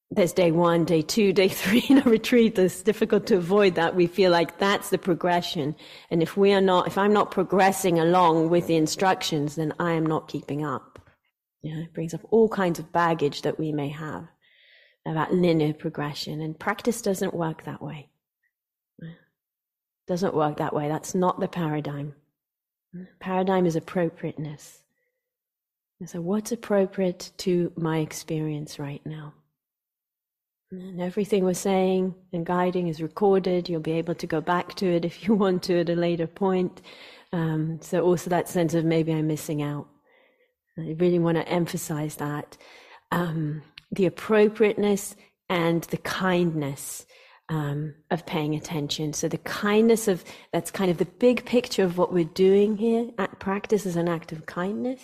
there's 0.10 0.34
day 0.34 0.51
one, 0.51 0.86
day 0.86 1.01
two, 1.01 1.34
day 1.34 1.48
three 1.62 1.86
in 1.88 2.00
a 2.00 2.10
retreat. 2.10 2.58
It's 2.58 2.82
difficult 2.82 3.27
to 3.27 3.38
avoid 3.38 3.75
that. 3.75 3.96
We 3.96 4.08
feel 4.08 4.32
like 4.32 4.58
that's 4.58 4.89
the 4.89 4.98
progression. 4.98 5.75
And 6.10 6.24
if 6.24 6.36
we 6.36 6.51
are 6.53 6.62
not, 6.62 6.88
if 6.88 6.98
I'm 6.98 7.13
not 7.13 7.32
progressing 7.32 8.00
along 8.00 8.50
with 8.50 8.67
the 8.67 8.75
instructions, 8.75 9.56
then 9.56 9.74
I 9.79 9.94
am 9.94 10.06
not 10.06 10.27
keeping 10.27 10.65
up. 10.65 11.00
Yeah, 11.62 11.77
it 11.77 11.94
brings 11.94 12.13
up 12.13 12.22
all 12.32 12.50
kinds 12.50 12.79
of 12.79 12.91
baggage 12.91 13.44
that 13.44 13.60
we 13.60 13.72
may 13.72 13.89
have 13.89 14.27
about 15.06 15.34
linear 15.34 15.74
progression. 15.74 16.41
And 16.41 16.60
practice 16.60 17.01
doesn't 17.01 17.34
work 17.34 17.65
that 17.65 17.82
way. 17.82 18.10
Doesn't 20.08 20.34
work 20.34 20.58
that 20.58 20.74
way. 20.74 20.88
That's 20.88 21.13
not 21.13 21.39
the 21.39 21.50
paradigm. 21.50 22.15
Paradigm 23.20 23.65
is 23.65 23.75
appropriateness. 23.75 24.82
And 26.00 26.10
so, 26.10 26.22
what's 26.22 26.51
appropriate 26.51 27.32
to 27.38 27.72
my 27.75 28.00
experience 28.00 28.79
right 28.79 29.03
now? 29.06 29.34
And 30.72 31.01
everything 31.01 31.44
we're 31.44 31.53
saying 31.53 32.13
and 32.34 32.46
guiding 32.46 32.88
is 32.88 33.01
recorded. 33.01 33.70
You'll 33.70 33.79
be 33.79 33.94
able 33.94 34.15
to 34.15 34.27
go 34.27 34.41
back 34.41 34.75
to 34.75 34.86
it 34.86 35.06
if 35.12 35.27
you 35.27 35.34
want 35.34 35.63
to 35.63 35.79
at 35.79 35.89
a 35.89 35.96
later 35.96 36.27
point. 36.27 36.82
Um, 37.34 37.79
so, 37.82 38.03
also 38.03 38.29
that 38.29 38.48
sense 38.48 38.74
of 38.74 38.86
maybe 38.86 39.13
I'm 39.13 39.27
missing 39.27 39.62
out. 39.62 39.88
I 40.77 40.96
really 41.00 41.20
want 41.20 41.38
to 41.38 41.48
emphasize 41.50 42.15
that 42.17 42.58
um, 43.12 43.63
the 43.91 44.06
appropriateness 44.06 45.15
and 45.50 45.84
the 45.86 45.98
kindness 45.98 47.06
um, 47.50 47.96
of 48.12 48.25
paying 48.25 48.56
attention. 48.56 49.13
So 49.13 49.27
the 49.27 49.38
kindness 49.39 50.08
of 50.08 50.24
that's 50.51 50.72
kind 50.72 50.92
of 50.92 50.98
the 50.98 51.06
big 51.06 51.46
picture 51.46 51.84
of 51.84 51.98
what 51.98 52.13
we're 52.13 52.25
doing 52.25 52.77
here. 52.77 53.10
At 53.18 53.39
practice 53.39 53.86
is 53.86 53.96
an 53.96 54.08
act 54.08 54.32
of 54.32 54.46
kindness. 54.46 55.01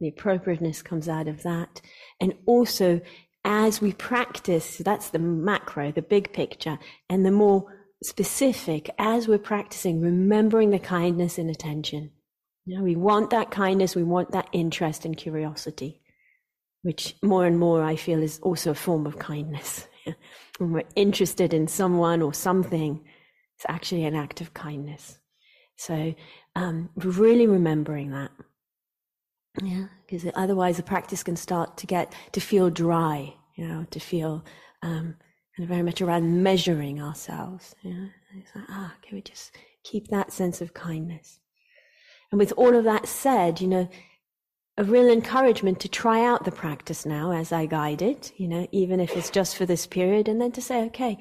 The 0.00 0.08
appropriateness 0.08 0.82
comes 0.82 1.08
out 1.08 1.28
of 1.28 1.42
that, 1.42 1.80
and 2.20 2.34
also 2.46 3.00
as 3.44 3.80
we 3.80 3.92
practice, 3.92 4.78
that's 4.78 5.10
the 5.10 5.18
macro, 5.18 5.92
the 5.92 6.02
big 6.02 6.32
picture, 6.32 6.78
and 7.08 7.24
the 7.24 7.30
more 7.30 7.64
specific 8.02 8.90
as 8.98 9.28
we're 9.28 9.38
practicing, 9.38 10.00
remembering 10.00 10.70
the 10.70 10.78
kindness 10.78 11.38
and 11.38 11.50
attention. 11.50 12.10
You 12.66 12.76
know, 12.76 12.84
we 12.84 12.96
want 12.96 13.30
that 13.30 13.50
kindness, 13.50 13.96
we 13.96 14.02
want 14.02 14.32
that 14.32 14.48
interest 14.52 15.04
and 15.04 15.16
curiosity, 15.16 16.02
which 16.82 17.16
more 17.22 17.46
and 17.46 17.58
more 17.58 17.82
I 17.82 17.96
feel 17.96 18.22
is 18.22 18.38
also 18.40 18.72
a 18.72 18.74
form 18.74 19.06
of 19.06 19.18
kindness. 19.18 19.86
When 20.58 20.72
we're 20.72 20.82
interested 20.96 21.52
in 21.54 21.68
someone 21.68 22.22
or 22.22 22.34
something, 22.34 23.00
it's 23.56 23.66
actually 23.68 24.04
an 24.04 24.14
act 24.14 24.40
of 24.40 24.54
kindness. 24.54 25.18
So, 25.76 26.14
um, 26.56 26.90
really 26.96 27.46
remembering 27.46 28.10
that. 28.10 28.30
Yeah, 29.62 29.86
because 30.06 30.30
otherwise 30.34 30.76
the 30.76 30.82
practice 30.82 31.22
can 31.22 31.36
start 31.36 31.76
to 31.78 31.86
get 31.86 32.14
to 32.32 32.40
feel 32.40 32.70
dry, 32.70 33.34
you 33.56 33.66
know, 33.66 33.86
to 33.90 34.00
feel 34.00 34.44
um, 34.82 35.16
of 35.58 35.68
very 35.68 35.82
much 35.82 36.00
around 36.00 36.42
measuring 36.42 37.00
ourselves. 37.02 37.74
Yeah, 37.82 38.06
it's 38.38 38.54
like, 38.54 38.64
ah, 38.68 38.94
can 39.02 39.16
we 39.16 39.22
just 39.22 39.56
keep 39.82 40.08
that 40.08 40.32
sense 40.32 40.60
of 40.60 40.74
kindness? 40.74 41.40
And 42.30 42.38
with 42.38 42.52
all 42.56 42.74
of 42.74 42.84
that 42.84 43.06
said, 43.06 43.60
you 43.60 43.68
know, 43.68 43.88
a 44.76 44.84
real 44.84 45.08
encouragement 45.08 45.80
to 45.80 45.88
try 45.88 46.24
out 46.24 46.44
the 46.44 46.52
practice 46.52 47.04
now 47.04 47.32
as 47.32 47.52
I 47.52 47.66
guide 47.66 48.02
it, 48.02 48.32
you 48.36 48.48
know, 48.48 48.66
even 48.72 49.00
if 49.00 49.16
it's 49.16 49.30
just 49.30 49.56
for 49.56 49.66
this 49.66 49.86
period, 49.86 50.28
and 50.28 50.40
then 50.40 50.52
to 50.52 50.62
say, 50.62 50.84
okay, 50.86 51.18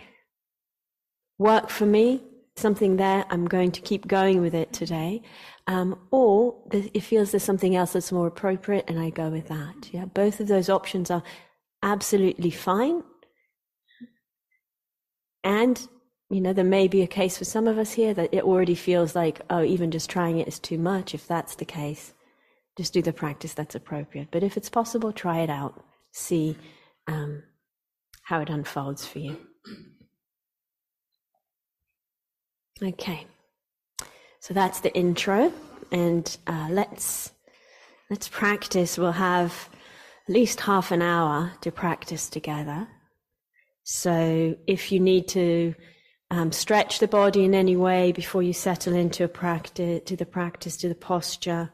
work 1.37 1.69
for 1.69 1.85
me, 1.85 2.23
something 2.55 2.97
there, 2.97 3.25
I'm 3.29 3.47
going 3.47 3.71
to 3.71 3.81
keep 3.81 4.07
going 4.07 4.41
with 4.41 4.53
it 4.53 4.71
today. 4.71 5.21
Um, 5.67 5.99
or 6.11 6.55
it 6.71 7.01
feels 7.01 7.31
there's 7.31 7.43
something 7.43 7.75
else 7.75 7.93
that's 7.93 8.11
more 8.11 8.27
appropriate, 8.27 8.85
and 8.87 8.99
I 8.99 9.09
go 9.09 9.29
with 9.29 9.47
that. 9.49 9.89
Yeah, 9.91 10.05
both 10.05 10.39
of 10.39 10.47
those 10.47 10.69
options 10.69 11.11
are 11.11 11.23
absolutely 11.83 12.51
fine. 12.51 13.03
And, 15.43 15.87
you 16.29 16.41
know, 16.41 16.53
there 16.53 16.65
may 16.65 16.87
be 16.87 17.01
a 17.01 17.07
case 17.07 17.37
for 17.37 17.45
some 17.45 17.67
of 17.67 17.77
us 17.77 17.93
here 17.93 18.13
that 18.13 18.33
it 18.33 18.43
already 18.43 18.75
feels 18.75 19.15
like, 19.15 19.41
oh, 19.49 19.63
even 19.63 19.91
just 19.91 20.09
trying 20.09 20.37
it 20.37 20.47
is 20.47 20.59
too 20.59 20.77
much. 20.77 21.13
If 21.13 21.27
that's 21.27 21.55
the 21.55 21.65
case, 21.65 22.13
just 22.79 22.93
do 22.93 23.01
the 23.01 23.11
practice 23.11 23.53
that's 23.53 23.75
appropriate. 23.75 24.29
But 24.31 24.41
if 24.41 24.55
it's 24.55 24.69
possible, 24.69 25.11
try 25.11 25.39
it 25.39 25.49
out. 25.49 25.83
See 26.13 26.55
um, 27.07 27.43
how 28.23 28.39
it 28.39 28.49
unfolds 28.49 29.05
for 29.05 29.19
you. 29.19 29.35
Okay, 32.81 33.27
so 34.39 34.53
that's 34.53 34.79
the 34.79 34.95
intro, 34.95 35.51
and 35.91 36.37
uh, 36.47 36.69
let's 36.71 37.33
let's 38.09 38.29
practice. 38.29 38.97
We'll 38.97 39.11
have 39.11 39.67
at 40.29 40.33
least 40.33 40.61
half 40.61 40.93
an 40.93 41.01
hour 41.01 41.51
to 41.59 41.73
practice 41.73 42.29
together. 42.29 42.87
So 43.83 44.55
if 44.67 44.89
you 44.89 45.01
need 45.01 45.27
to 45.29 45.75
um, 46.31 46.53
stretch 46.53 46.99
the 46.99 47.09
body 47.09 47.43
in 47.43 47.53
any 47.53 47.75
way 47.75 48.13
before 48.13 48.41
you 48.41 48.53
settle 48.53 48.93
into 48.93 49.25
a 49.25 49.27
practice, 49.27 50.01
to 50.05 50.15
the 50.15 50.25
practice, 50.25 50.77
to 50.77 50.87
the 50.87 50.95
posture, 50.95 51.73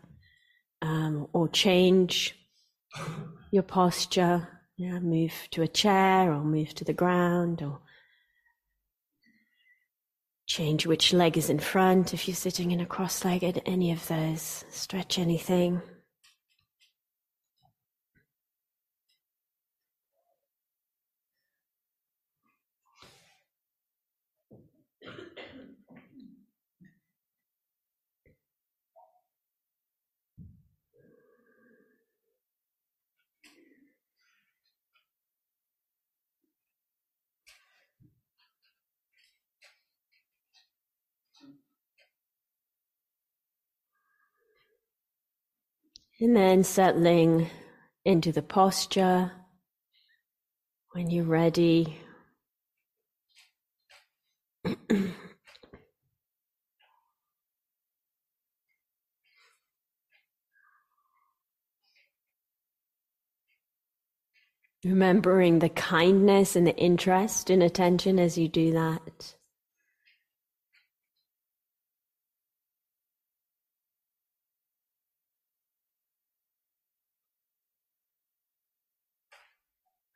um, 0.85 1.27
or 1.33 1.47
change 1.49 2.35
your 3.51 3.63
posture. 3.63 4.47
Yeah, 4.77 4.99
move 4.99 5.33
to 5.51 5.61
a 5.61 5.67
chair 5.67 6.31
or 6.31 6.43
move 6.43 6.73
to 6.75 6.83
the 6.83 6.93
ground 6.93 7.61
or 7.61 7.79
change 10.47 10.85
which 10.85 11.13
leg 11.13 11.37
is 11.37 11.49
in 11.49 11.59
front 11.59 12.13
if 12.13 12.27
you're 12.27 12.35
sitting 12.35 12.71
in 12.71 12.81
a 12.81 12.85
cross 12.85 13.23
legged, 13.25 13.61
any 13.65 13.91
of 13.91 14.05
those. 14.07 14.65
Stretch 14.69 15.17
anything. 15.17 15.81
And 46.21 46.35
then 46.35 46.63
settling 46.63 47.49
into 48.05 48.31
the 48.31 48.41
posture 48.41 49.33
when 50.91 51.09
you're 51.09 51.25
ready. 51.25 51.99
Remembering 64.85 65.59
the 65.59 65.67
kindness 65.69 66.55
and 66.55 66.65
the 66.65 66.77
interest 66.77 67.49
and 67.49 67.61
attention 67.61 68.19
as 68.19 68.37
you 68.37 68.47
do 68.47 68.71
that. 68.71 69.34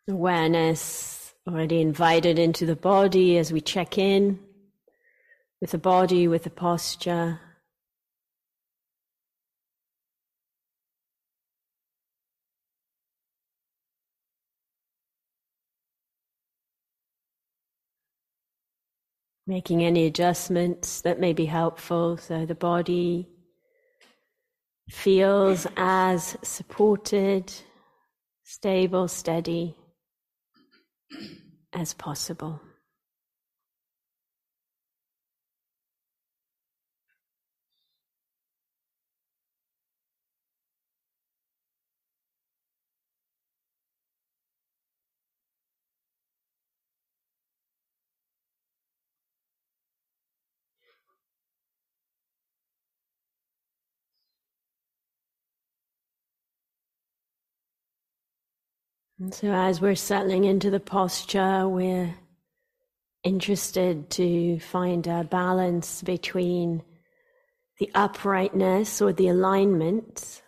Awareness 0.09 1.35
already 1.47 1.81
invited 1.81 2.39
into 2.39 2.65
the 2.65 2.75
body 2.75 3.37
as 3.37 3.53
we 3.53 3.61
check 3.61 3.99
in 3.99 4.39
with 5.61 5.69
the 5.69 5.77
body, 5.77 6.27
with 6.27 6.43
the 6.43 6.49
posture. 6.49 7.39
making 19.45 19.83
any 19.83 20.05
adjustments 20.05 21.01
that 21.01 21.19
may 21.19 21.33
be 21.33 21.45
helpful 21.45 22.15
so 22.17 22.45
the 22.45 22.53
body 22.53 23.27
feels 24.87 25.65
as 25.75 26.37
supported, 26.43 27.51
stable, 28.43 29.07
steady 29.07 29.75
as 31.73 31.93
possible. 31.93 32.61
And 59.19 59.33
so, 59.33 59.51
as 59.51 59.81
we're 59.81 59.95
settling 59.95 60.45
into 60.45 60.69
the 60.69 60.79
posture, 60.79 61.67
we're 61.67 62.15
interested 63.23 64.09
to 64.11 64.59
find 64.59 65.05
a 65.07 65.25
balance 65.25 66.01
between 66.01 66.81
the 67.79 67.91
uprightness 67.93 69.01
or 69.01 69.11
the 69.11 69.27
alignment. 69.27 70.41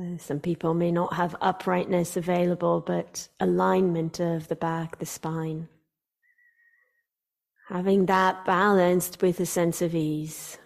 Uh, 0.00 0.16
some 0.16 0.40
people 0.40 0.72
may 0.72 0.90
not 0.90 1.12
have 1.12 1.36
uprightness 1.42 2.16
available, 2.16 2.80
but 2.80 3.28
alignment 3.40 4.18
of 4.18 4.48
the 4.48 4.56
back, 4.56 4.98
the 4.98 5.06
spine. 5.06 5.68
Having 7.68 8.06
that 8.06 8.46
balanced 8.46 9.20
with 9.20 9.38
a 9.38 9.46
sense 9.46 9.82
of 9.82 9.94
ease. 9.94 10.56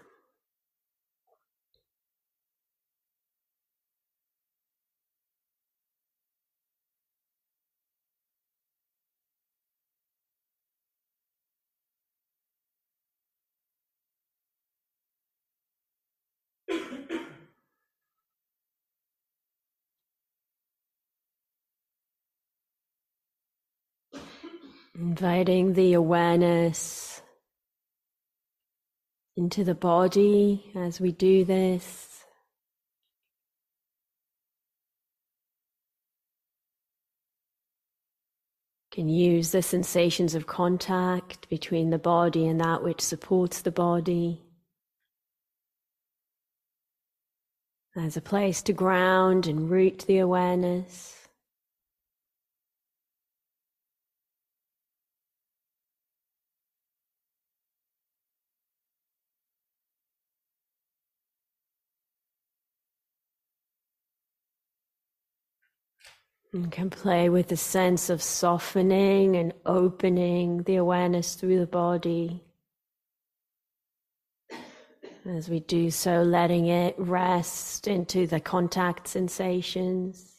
Inviting 24.97 25.73
the 25.73 25.95
awareness 25.95 27.21
into 29.37 29.65
the 29.65 29.75
body 29.75 30.71
as 30.77 31.01
we 31.01 31.11
do 31.13 31.45
this. 31.45 32.11
can 38.95 39.09
use 39.09 39.51
the 39.51 39.61
sensations 39.61 40.37
of 40.37 40.47
contact 40.47 41.49
between 41.49 41.91
the 41.91 41.99
body 41.99 42.47
and 42.47 42.61
that 42.61 42.81
which 42.81 43.01
supports 43.01 43.63
the 43.63 43.73
body 43.73 44.41
as 47.97 48.17
a 48.17 48.21
place 48.21 48.63
to 48.63 48.73
ground 48.73 49.49
and 49.49 49.69
root 49.69 50.05
the 50.07 50.19
awareness. 50.19 51.24
Can 66.71 66.88
play 66.88 67.29
with 67.29 67.49
the 67.49 67.57
sense 67.57 68.09
of 68.11 68.23
softening 68.23 69.35
and 69.35 69.53
opening 69.67 70.62
the 70.62 70.77
awareness 70.77 71.35
through 71.35 71.59
the 71.59 71.67
body. 71.67 72.45
As 75.27 75.49
we 75.49 75.59
do 75.59 75.90
so, 75.90 76.23
letting 76.23 76.67
it 76.67 76.95
rest 76.97 77.88
into 77.88 78.29
the 78.29 78.38
contact 78.38 79.09
sensations. 79.09 80.34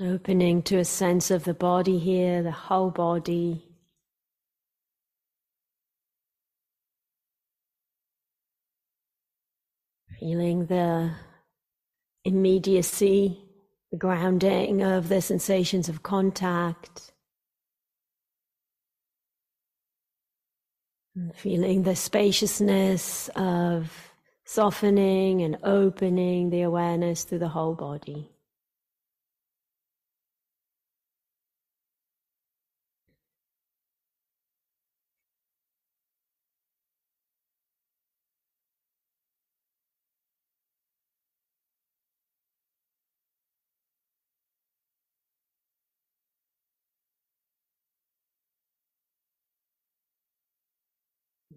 Opening 0.00 0.62
to 0.62 0.76
a 0.76 0.84
sense 0.84 1.32
of 1.32 1.42
the 1.42 1.54
body 1.54 1.98
here, 1.98 2.40
the 2.44 2.52
whole 2.52 2.90
body. 2.90 3.64
Feeling 10.20 10.66
the 10.66 11.10
immediacy, 12.24 13.42
the 13.90 13.96
grounding 13.96 14.82
of 14.82 15.08
the 15.08 15.20
sensations 15.20 15.88
of 15.88 16.04
contact. 16.04 17.10
Feeling 21.34 21.82
the 21.82 21.96
spaciousness 21.96 23.30
of 23.34 24.12
softening 24.44 25.42
and 25.42 25.58
opening 25.64 26.50
the 26.50 26.62
awareness 26.62 27.24
through 27.24 27.40
the 27.40 27.48
whole 27.48 27.74
body. 27.74 28.30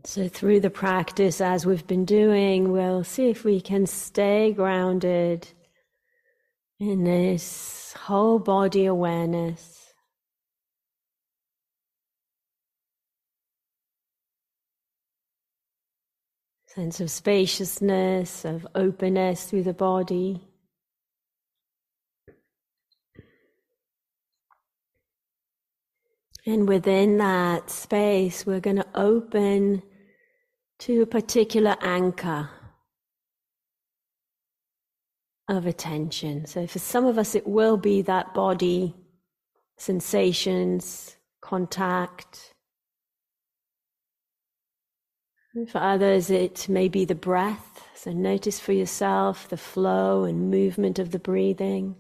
So, 0.04 0.28
through 0.28 0.62
the 0.62 0.72
practice, 0.72 1.40
as 1.40 1.66
we've 1.66 1.86
been 1.86 2.06
doing, 2.06 2.72
we'll 2.72 3.04
see 3.04 3.30
if 3.30 3.44
we 3.44 3.62
can 3.62 3.86
stay 3.86 4.52
grounded 4.52 5.48
in 6.80 7.04
this 7.04 7.94
whole 7.96 8.40
body 8.40 8.86
awareness. 8.86 9.82
sense 16.74 17.02
of 17.02 17.12
spaciousness, 17.12 18.46
of 18.46 18.66
openness 18.76 19.44
through 19.44 19.64
the 19.64 19.74
body. 19.74 20.42
And 26.46 26.66
within 26.70 27.18
that 27.18 27.70
space, 27.70 28.46
we're 28.46 28.62
going 28.62 28.78
to 28.78 28.88
open 28.96 29.84
to 30.82 31.04
a 31.04 31.06
particular 31.06 31.76
anchor 31.82 32.50
of 35.48 35.68
attention. 35.68 36.48
So, 36.48 36.66
for 36.66 36.80
some 36.80 37.06
of 37.06 37.20
us, 37.20 37.36
it 37.36 37.46
will 37.46 37.78
be 37.78 38.02
that 38.02 38.34
body, 38.34 38.96
sensations, 39.78 41.18
contact. 41.40 42.56
And 45.54 45.70
for 45.70 45.78
others, 45.78 46.32
it 46.32 46.68
may 46.68 46.88
be 46.88 47.06
the 47.06 47.14
breath. 47.14 47.88
So, 47.94 48.12
notice 48.12 48.60
for 48.60 48.74
yourself 48.74 49.50
the 49.50 49.58
flow 49.58 50.24
and 50.24 50.50
movement 50.50 50.98
of 50.98 51.12
the 51.12 51.20
breathing 51.20 51.96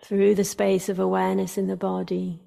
through 0.00 0.36
the 0.36 0.44
space 0.44 0.88
of 0.88 1.00
awareness 1.00 1.58
in 1.58 1.66
the 1.66 1.76
body. 1.76 2.45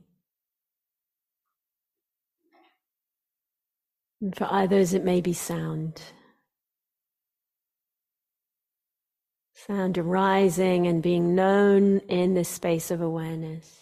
And 4.21 4.35
for 4.35 4.45
others, 4.51 4.93
it 4.93 5.03
may 5.03 5.21
be 5.21 5.33
sound. 5.33 6.01
Sound 9.53 9.97
arising 9.97 10.87
and 10.87 11.01
being 11.01 11.35
known 11.35 11.99
in 12.07 12.33
this 12.33 12.49
space 12.49 12.91
of 12.91 13.01
awareness, 13.01 13.77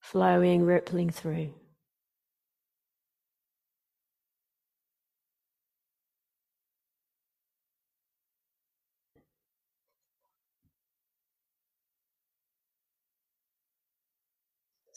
flowing, 0.00 0.62
rippling 0.62 1.10
through. 1.10 1.52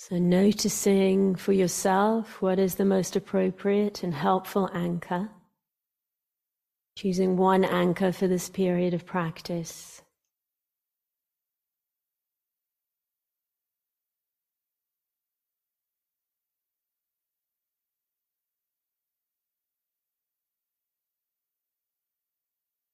So, 0.08 0.20
noticing 0.20 1.34
for 1.34 1.52
yourself 1.52 2.40
what 2.40 2.60
is 2.60 2.76
the 2.76 2.86
most 2.86 3.16
appropriate 3.16 4.04
and 4.04 4.14
helpful 4.14 4.70
anchor. 4.72 5.32
Choosing 6.96 7.38
one 7.38 7.66
anchor 7.66 8.12
for 8.12 8.28
this 8.28 8.48
period 8.48 8.94
of 8.94 9.08
practice. 9.08 10.04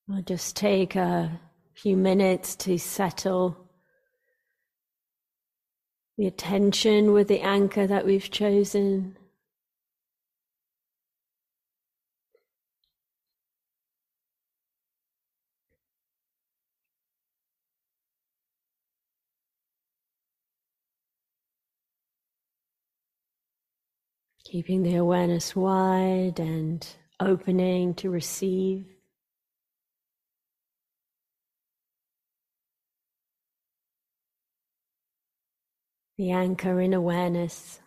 I'll 0.10 0.21
just 0.21 0.56
take 0.56 0.95
a 0.95 1.41
few 1.74 1.97
minutes 1.97 2.56
to 2.56 2.78
settle 2.78 3.61
the 6.22 6.28
attention 6.28 7.14
with 7.14 7.28
the 7.28 7.40
anchor 7.42 7.88
that 7.88 8.06
we've 8.06 8.30
chosen. 8.30 9.18
Keeping 24.46 24.84
the 24.84 24.94
awareness 24.98 25.56
wide 25.56 26.40
and 26.40 26.88
opening 27.20 27.96
to 27.96 28.12
receive. 28.12 28.86
The 36.22 36.30
anchor 36.30 36.80
in 36.80 36.94
awareness. 36.94 37.81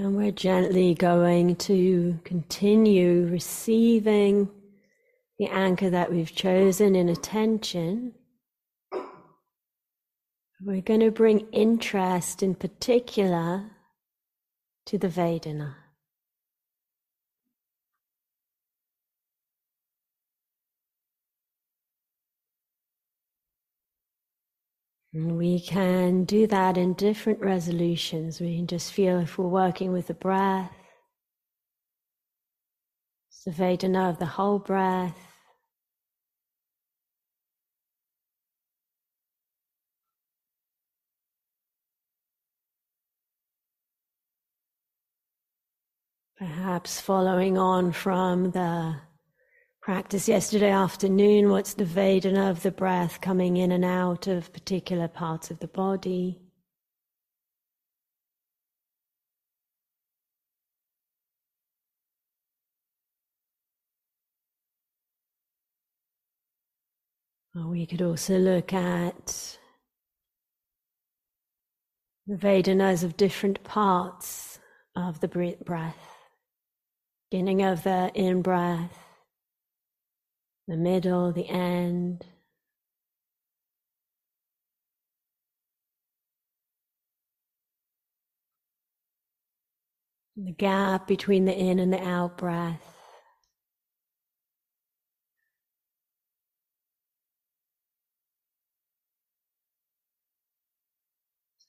And 0.00 0.16
we're 0.16 0.30
gently 0.30 0.94
going 0.94 1.56
to 1.56 2.18
continue 2.24 3.26
receiving 3.26 4.48
the 5.38 5.48
anchor 5.48 5.90
that 5.90 6.10
we've 6.10 6.34
chosen 6.34 6.96
in 6.96 7.10
attention. 7.10 8.14
We're 10.62 10.80
going 10.80 11.00
to 11.00 11.10
bring 11.10 11.40
interest 11.52 12.42
in 12.42 12.54
particular 12.54 13.72
to 14.86 14.96
the 14.96 15.08
Vedana. 15.08 15.74
We 25.12 25.58
can 25.58 26.24
do 26.24 26.46
that 26.46 26.76
in 26.76 26.94
different 26.94 27.40
resolutions. 27.40 28.40
We 28.40 28.56
can 28.56 28.68
just 28.68 28.92
feel 28.92 29.18
if 29.18 29.38
we're 29.38 29.48
working 29.48 29.90
with 29.90 30.06
the 30.06 30.14
breath, 30.14 30.72
it's 33.28 33.42
the 33.44 33.50
Vedana 33.50 34.08
of 34.08 34.18
the 34.20 34.26
whole 34.26 34.60
breath. 34.60 35.18
Perhaps 46.38 47.00
following 47.00 47.58
on 47.58 47.92
from 47.92 48.52
the 48.52 48.96
practice 49.82 50.28
yesterday 50.28 50.70
afternoon. 50.70 51.48
What's 51.48 51.72
the 51.72 51.84
Vedana 51.84 52.50
of 52.50 52.62
the 52.62 52.70
breath 52.70 53.20
coming 53.22 53.56
in 53.56 53.72
and 53.72 53.84
out 53.84 54.26
of 54.26 54.52
particular 54.52 55.08
parts 55.08 55.50
of 55.50 55.58
the 55.58 55.68
body? 55.68 56.38
We 67.54 67.86
could 67.86 68.02
also 68.02 68.38
look 68.38 68.72
at 68.72 69.58
the 72.26 72.36
Vedanas 72.36 73.02
of 73.02 73.16
different 73.16 73.62
parts 73.64 74.58
of 74.94 75.20
the 75.20 75.28
breath. 75.64 76.16
Beginning 77.30 77.62
of 77.62 77.82
the 77.82 78.10
in 78.14 78.42
breath, 78.42 79.09
the 80.70 80.76
middle, 80.76 81.32
the 81.32 81.48
end. 81.48 82.24
The 90.36 90.52
gap 90.52 91.06
between 91.06 91.44
the 91.44 91.56
in 91.56 91.78
and 91.78 91.92
the 91.92 92.02
out 92.02 92.38
breath. 92.38 92.96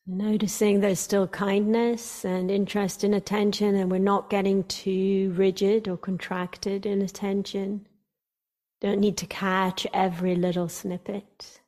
Noticing 0.07 0.79
there's 0.79 0.99
still 0.99 1.27
kindness 1.27 2.23
and 2.25 2.51
interest 2.51 3.03
in 3.03 3.13
attention, 3.13 3.75
and 3.75 3.89
we're 3.89 3.99
not 3.99 4.29
getting 4.29 4.63
too 4.65 5.33
rigid 5.35 5.87
or 5.87 5.97
contracted 5.97 6.85
in 6.85 7.01
attention. 7.01 7.87
Don't 8.81 8.99
need 8.99 9.17
to 9.17 9.27
catch 9.27 9.85
every 9.93 10.35
little 10.35 10.67
snippet. 10.67 11.61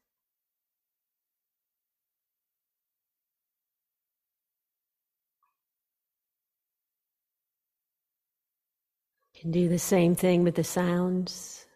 Can 9.36 9.52
do 9.52 9.70
the 9.70 9.78
same 9.78 10.16
thing 10.16 10.44
with 10.44 10.56
the 10.56 10.64
sounds. 10.64 11.68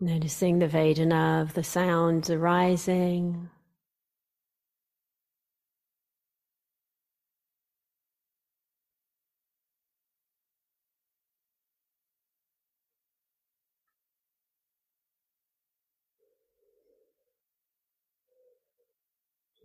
Noticing 0.00 0.58
the 0.58 0.68
Vedana 0.68 1.40
of 1.40 1.54
the 1.54 1.64
sounds 1.64 2.28
arising. 2.28 3.48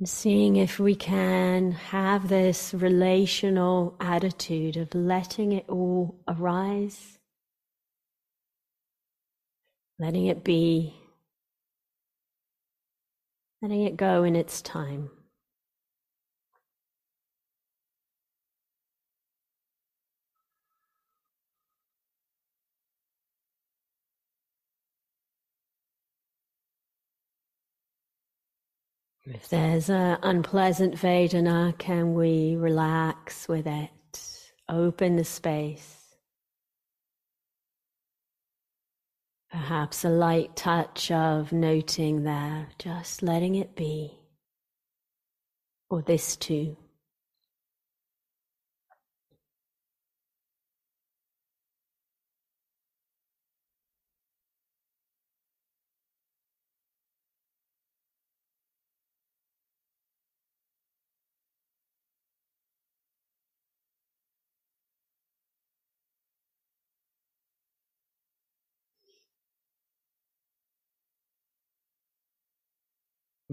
Seeing 0.06 0.56
if 0.58 0.80
we 0.80 0.96
can 0.96 1.72
have 1.72 2.28
this 2.28 2.74
relational 2.74 3.96
attitude 4.00 4.76
of 4.76 4.94
letting 4.94 5.52
it 5.54 5.66
all 5.70 6.16
arise 6.28 7.20
letting 10.00 10.26
it 10.26 10.44
be, 10.44 10.94
letting 13.62 13.84
it 13.84 13.96
go 13.96 14.24
in 14.24 14.36
its 14.36 14.62
time. 14.62 15.10
If 29.26 29.48
there's 29.48 29.90
an 29.90 30.18
unpleasant 30.22 30.96
Vedana, 30.96 31.78
can 31.78 32.14
we 32.14 32.58
relax 32.58 33.48
with 33.48 33.66
it? 33.66 33.90
Open 34.68 35.16
the 35.16 35.24
space. 35.24 36.18
Perhaps 39.50 40.04
a 40.04 40.10
light 40.10 40.56
touch 40.58 41.10
of 41.10 41.54
noting 41.54 42.24
there, 42.24 42.68
just 42.78 43.24
letting 43.24 43.56
it 43.56 43.76
be. 43.76 44.20
Or 45.90 46.02
this 46.02 46.36
too. 46.36 46.76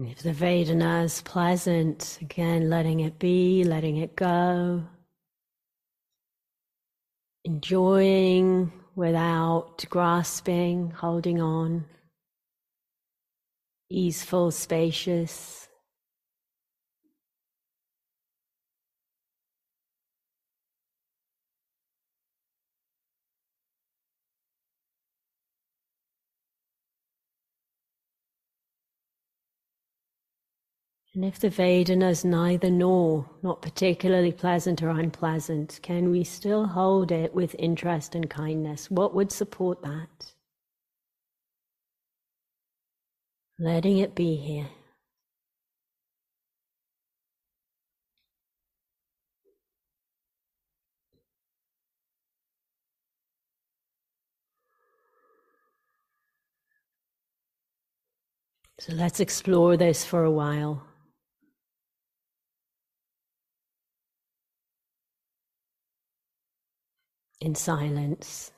If 0.03 0.23
the 0.23 0.31
Vedana 0.31 1.03
is 1.03 1.21
pleasant, 1.21 2.17
again, 2.21 2.71
letting 2.71 3.01
it 3.01 3.19
be, 3.19 3.63
letting 3.63 3.97
it 3.97 4.15
go. 4.15 4.83
Enjoying 7.45 8.71
without 8.95 9.85
grasping, 9.89 10.89
holding 10.89 11.39
on. 11.39 11.85
Easeful, 13.91 14.49
spacious. 14.49 15.60
And 31.13 31.25
if 31.25 31.39
the 31.39 31.49
Vedana 31.49 32.09
is 32.09 32.23
neither 32.23 32.71
nor, 32.71 33.29
not 33.43 33.61
particularly 33.61 34.31
pleasant 34.31 34.81
or 34.81 34.89
unpleasant, 34.89 35.79
can 35.83 36.09
we 36.09 36.23
still 36.23 36.67
hold 36.67 37.11
it 37.11 37.33
with 37.33 37.53
interest 37.59 38.15
and 38.15 38.29
kindness? 38.29 38.89
What 38.89 39.13
would 39.13 39.29
support 39.29 39.81
that? 39.81 40.33
Letting 43.59 43.97
it 43.97 44.15
be 44.15 44.37
here. 44.37 44.69
So 58.79 58.93
let's 58.93 59.19
explore 59.19 59.75
this 59.75 60.05
for 60.05 60.23
a 60.23 60.31
while. 60.31 60.87
In 67.41 67.55
silence. 67.55 68.51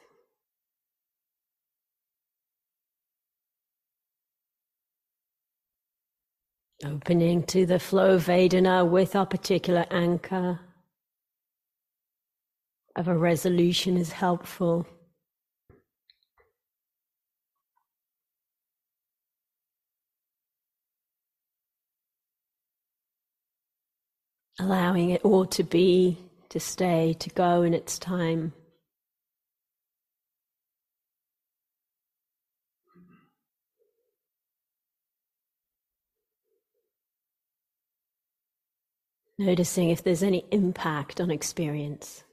Opening 6.86 7.44
to 7.44 7.66
the 7.66 7.80
flow 7.80 8.16
of 8.16 8.26
Vedana 8.26 8.88
with 8.88 9.16
our 9.16 9.26
particular 9.26 9.86
anchor 9.90 10.60
of 12.98 13.08
a 13.08 13.18
resolution 13.18 13.96
is 13.96 14.12
helpful. 14.12 14.86
Allowing 24.60 25.12
it 25.12 25.22
all 25.24 25.46
to 25.46 25.64
be, 25.64 26.18
to 26.50 26.60
stay, 26.60 27.16
to 27.20 27.30
go 27.30 27.64
in 27.64 27.74
its 27.74 27.98
time. 27.98 28.54
Noticing 39.40 39.90
if 39.90 40.04
there's 40.04 40.22
any 40.22 40.46
impact 40.52 41.20
on 41.20 41.32
experience. 41.32 42.24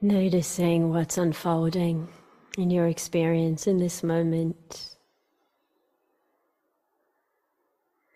Noticing 0.00 0.90
what's 0.90 1.18
unfolding 1.18 2.08
in 2.56 2.70
your 2.70 2.86
experience 2.86 3.66
in 3.66 3.78
this 3.78 4.04
moment. 4.04 4.96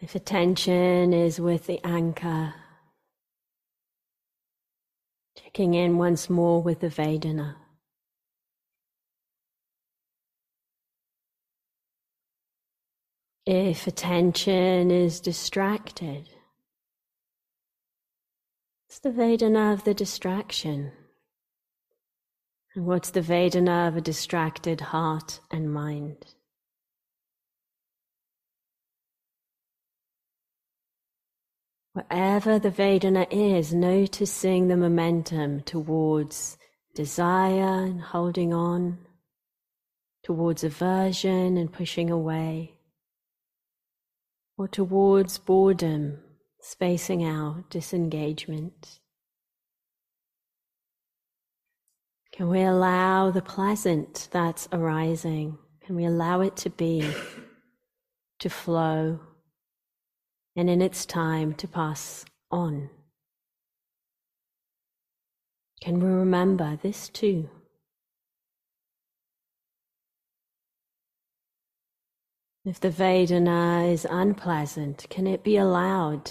If 0.00 0.14
attention 0.14 1.12
is 1.12 1.40
with 1.40 1.66
the 1.66 1.80
anchor, 1.84 2.54
checking 5.36 5.74
in 5.74 5.98
once 5.98 6.30
more 6.30 6.62
with 6.62 6.78
the 6.78 6.88
Vedana. 6.88 7.56
If 13.44 13.88
attention 13.88 14.92
is 14.92 15.18
distracted, 15.18 16.28
it's 18.88 19.00
the 19.00 19.10
Vedana 19.10 19.72
of 19.72 19.82
the 19.82 19.94
distraction. 19.94 20.92
And 22.74 22.86
what's 22.86 23.10
the 23.10 23.20
Vedana 23.20 23.88
of 23.88 23.96
a 23.96 24.00
distracted 24.00 24.80
heart 24.80 25.40
and 25.50 25.72
mind? 25.72 26.24
Wherever 31.92 32.58
the 32.58 32.70
Vedana 32.70 33.26
is, 33.30 33.74
noticing 33.74 34.68
the 34.68 34.78
momentum 34.78 35.60
towards 35.60 36.56
desire 36.94 37.84
and 37.84 38.00
holding 38.00 38.54
on, 38.54 38.98
towards 40.22 40.64
aversion 40.64 41.58
and 41.58 41.70
pushing 41.70 42.08
away 42.08 42.76
or 44.56 44.68
towards 44.68 45.36
boredom, 45.38 46.18
spacing 46.60 47.24
out, 47.24 47.68
disengagement? 47.68 49.00
Can 52.32 52.48
we 52.48 52.62
allow 52.62 53.30
the 53.30 53.42
pleasant 53.42 54.28
that's 54.30 54.66
arising? 54.72 55.58
Can 55.84 55.96
we 55.96 56.06
allow 56.06 56.40
it 56.40 56.56
to 56.56 56.70
be, 56.70 57.06
to 58.38 58.48
flow, 58.48 59.20
and 60.56 60.70
in 60.70 60.80
its 60.80 61.04
time 61.04 61.52
to 61.54 61.68
pass 61.68 62.24
on? 62.50 62.88
Can 65.82 66.00
we 66.00 66.08
remember 66.08 66.78
this 66.82 67.10
too? 67.10 67.50
If 72.64 72.80
the 72.80 72.90
Vedana 72.90 73.92
is 73.92 74.06
unpleasant, 74.08 75.06
can 75.10 75.26
it 75.26 75.42
be 75.42 75.56
allowed 75.56 76.30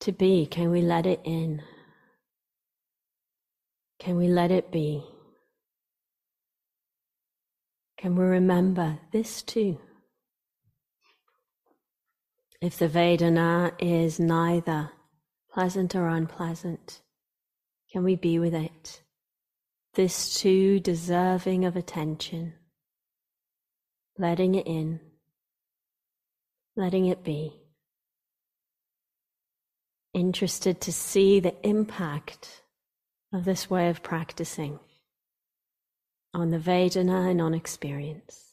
to 0.00 0.12
be? 0.12 0.44
Can 0.44 0.70
we 0.70 0.82
let 0.82 1.06
it 1.06 1.20
in? 1.24 1.62
Can 4.00 4.16
we 4.16 4.26
let 4.26 4.50
it 4.50 4.72
be? 4.72 5.04
Can 7.98 8.16
we 8.16 8.24
remember 8.24 8.98
this 9.12 9.42
too? 9.42 9.78
If 12.60 12.78
the 12.78 12.88
Vedana 12.88 13.72
is 13.78 14.18
neither 14.18 14.90
pleasant 15.52 15.94
or 15.94 16.08
unpleasant, 16.08 17.00
can 17.92 18.02
we 18.02 18.16
be 18.16 18.38
with 18.38 18.54
it? 18.54 19.02
This 19.94 20.40
too 20.40 20.80
deserving 20.80 21.64
of 21.64 21.76
attention 21.76 22.54
letting 24.20 24.54
it 24.54 24.66
in, 24.66 25.00
letting 26.76 27.06
it 27.06 27.24
be. 27.24 27.56
Interested 30.12 30.80
to 30.82 30.92
see 30.92 31.40
the 31.40 31.54
impact 31.66 32.62
of 33.32 33.44
this 33.44 33.70
way 33.70 33.88
of 33.88 34.02
practicing 34.02 34.78
on 36.34 36.50
the 36.50 36.58
Vedana 36.58 37.30
and 37.30 37.40
on 37.40 37.54
experience. 37.54 38.49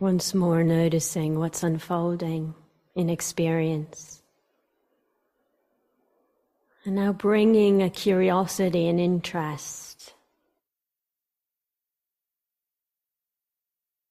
Once 0.00 0.32
more 0.32 0.62
noticing 0.62 1.38
what's 1.38 1.62
unfolding 1.64 2.54
in 2.94 3.10
experience. 3.10 4.22
And 6.84 6.94
now 6.94 7.12
bringing 7.12 7.82
a 7.82 7.90
curiosity 7.90 8.88
and 8.88 9.00
interest 9.00 10.14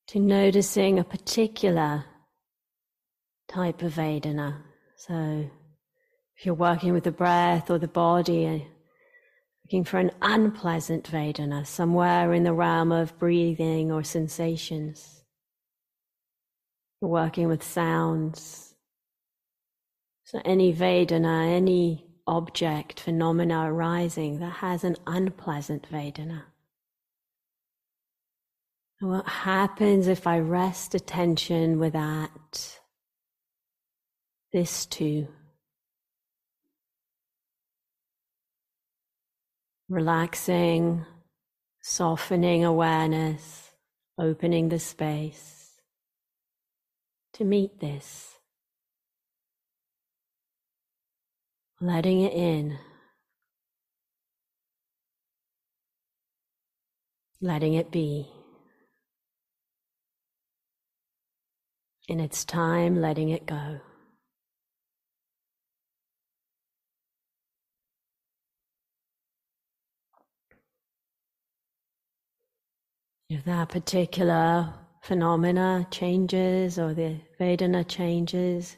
to 0.07 0.19
noticing 0.19 0.99
a 0.99 1.03
particular 1.03 2.05
type 3.47 3.81
of 3.81 3.93
Vedana. 3.93 4.57
So 4.95 5.49
if 6.35 6.45
you're 6.45 6.55
working 6.55 6.93
with 6.93 7.03
the 7.03 7.11
breath 7.11 7.69
or 7.69 7.77
the 7.77 7.87
body, 7.87 8.67
looking 9.65 9.83
for 9.83 9.99
an 9.99 10.11
unpleasant 10.21 11.09
Vedana 11.09 11.65
somewhere 11.65 12.33
in 12.33 12.43
the 12.43 12.53
realm 12.53 12.91
of 12.91 13.17
breathing 13.17 13.91
or 13.91 14.03
sensations. 14.03 15.16
You're 17.01 17.09
working 17.11 17.47
with 17.47 17.63
sounds. 17.63 18.73
So 20.23 20.41
any 20.43 20.73
Vedana, 20.73 21.47
any 21.47 22.05
object, 22.25 22.99
phenomena 22.99 23.71
arising 23.71 24.39
that 24.39 24.57
has 24.57 24.83
an 24.83 24.97
unpleasant 25.05 25.87
Vedana. 25.89 26.43
And 28.99 29.11
what 29.11 29.27
happens 29.27 30.07
if 30.07 30.25
I 30.25 30.39
rest 30.39 30.95
attention 30.95 31.79
with 31.79 31.93
that? 31.93 32.79
This 34.51 34.87
too. 34.87 35.27
Relaxing, 39.87 41.05
softening 41.81 42.65
awareness, 42.65 43.71
opening 44.17 44.69
the 44.69 44.79
space 44.79 45.56
to 47.37 47.45
meet 47.45 47.79
this. 47.79 48.37
letting 51.79 52.21
it 52.21 52.33
in, 52.33 52.77
letting 57.41 57.73
it 57.73 57.91
be. 57.91 58.27
In 62.07 62.21
its 62.21 62.45
time, 62.45 63.01
letting 63.01 63.29
it 63.29 63.45
go. 63.45 63.81
If 73.29 73.43
that 73.43 73.67
particular 73.67 74.73
phenomena 75.07 75.87
changes 75.89 76.77
or 76.77 76.93
the 76.93 77.19
Vedana 77.39 77.87
changes, 77.87 78.75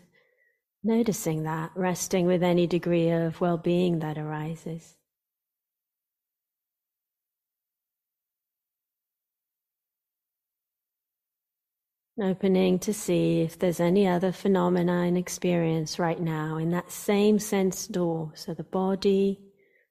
Noticing 0.84 1.44
that, 1.44 1.72
resting 1.76 2.26
with 2.26 2.42
any 2.42 2.66
degree 2.66 3.10
of 3.10 3.42
well 3.42 3.58
being 3.58 4.00
that 4.00 4.18
arises. 4.18 4.96
Opening 12.22 12.80
to 12.80 12.94
see 12.94 13.42
if 13.42 13.60
there's 13.60 13.80
any 13.80 14.08
other 14.08 14.32
phenomena 14.32 15.04
in 15.04 15.18
experience 15.18 16.00
right 16.00 16.20
now 16.20 16.58
in 16.58 16.70
that 16.72 16.92
same 16.92 17.40
sense 17.40 17.88
door. 17.88 18.32
So 18.36 18.54
the 18.54 18.64
body, 18.64 19.40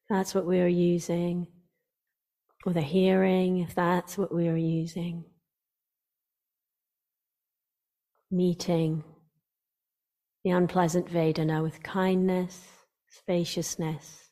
that's 0.09 0.34
what 0.34 0.47
we 0.47 0.61
are 0.61 0.66
using, 0.66 1.47
or 2.64 2.72
the 2.72 2.82
hearing, 2.82 3.59
if 3.59 3.74
that's 3.74 4.16
what 4.16 4.34
we 4.34 4.49
are 4.49 4.57
using. 4.57 5.24
Meeting 8.31 9.05
the 10.45 10.51
unpleasant 10.51 11.07
Vedana 11.07 11.62
with 11.62 11.83
kindness, 11.83 12.68
spaciousness, 13.09 14.31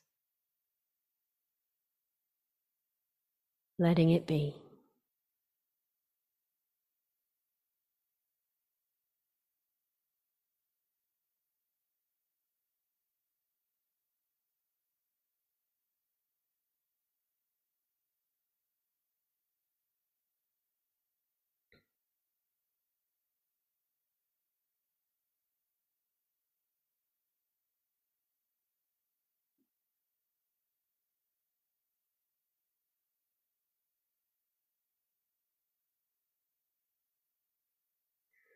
letting 3.79 4.11
it 4.11 4.25
be. 4.25 4.55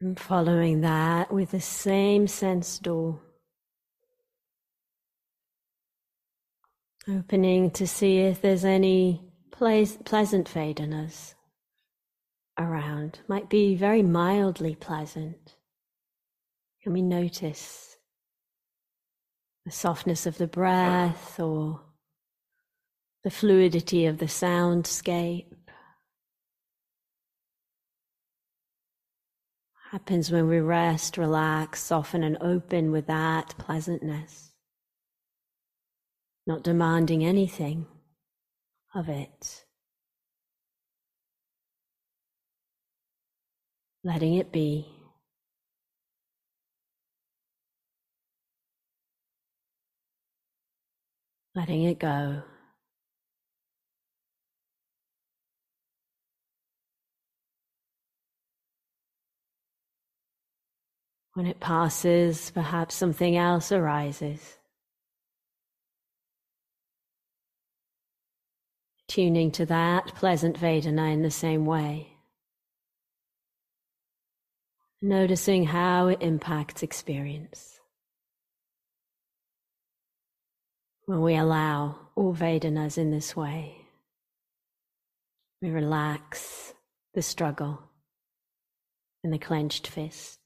And 0.01 0.19
following 0.19 0.81
that 0.81 1.31
with 1.31 1.51
the 1.51 1.61
same 1.61 2.27
sense 2.27 2.79
door. 2.79 3.21
Opening 7.07 7.69
to 7.71 7.85
see 7.85 8.17
if 8.17 8.41
there's 8.41 8.65
any 8.65 9.21
pleasant 9.51 10.49
Vedanas 10.49 11.35
around. 12.57 13.19
Might 13.27 13.47
be 13.47 13.75
very 13.75 14.01
mildly 14.01 14.73
pleasant. 14.73 15.55
Can 16.81 16.93
we 16.93 17.03
notice 17.03 17.97
the 19.65 19.71
softness 19.71 20.25
of 20.25 20.39
the 20.39 20.47
breath 20.47 21.39
or 21.39 21.79
the 23.23 23.29
fluidity 23.29 24.07
of 24.07 24.17
the 24.17 24.25
soundscape? 24.25 25.60
Happens 29.91 30.31
when 30.31 30.47
we 30.47 30.57
rest, 30.61 31.17
relax, 31.17 31.81
soften, 31.83 32.23
and 32.23 32.37
open 32.39 32.93
with 32.93 33.07
that 33.07 33.53
pleasantness, 33.57 34.53
not 36.47 36.63
demanding 36.63 37.25
anything 37.25 37.85
of 38.95 39.09
it, 39.09 39.65
letting 44.05 44.35
it 44.35 44.49
be. 44.51 44.87
Letting 51.53 51.83
it 51.83 51.99
go. 51.99 52.43
When 61.33 61.45
it 61.45 61.61
passes, 61.61 62.51
perhaps 62.51 62.93
something 62.93 63.37
else 63.37 63.71
arises. 63.71 64.57
Tuning 69.07 69.51
to 69.51 69.65
that 69.67 70.07
pleasant 70.15 70.59
Vedana 70.59 71.13
in 71.13 71.21
the 71.21 71.31
same 71.31 71.65
way. 71.65 72.17
Noticing 75.01 75.65
how 75.65 76.07
it 76.07 76.21
impacts 76.21 76.83
experience. 76.83 77.79
When 81.05 81.21
we 81.21 81.35
allow 81.35 81.95
all 82.15 82.33
Vedanas 82.33 82.97
in 82.97 83.09
this 83.09 83.35
way, 83.35 83.77
we 85.61 85.69
relax 85.69 86.73
the 87.13 87.21
struggle 87.21 87.81
and 89.23 89.33
the 89.33 89.39
clenched 89.39 89.87
fist 89.87 90.40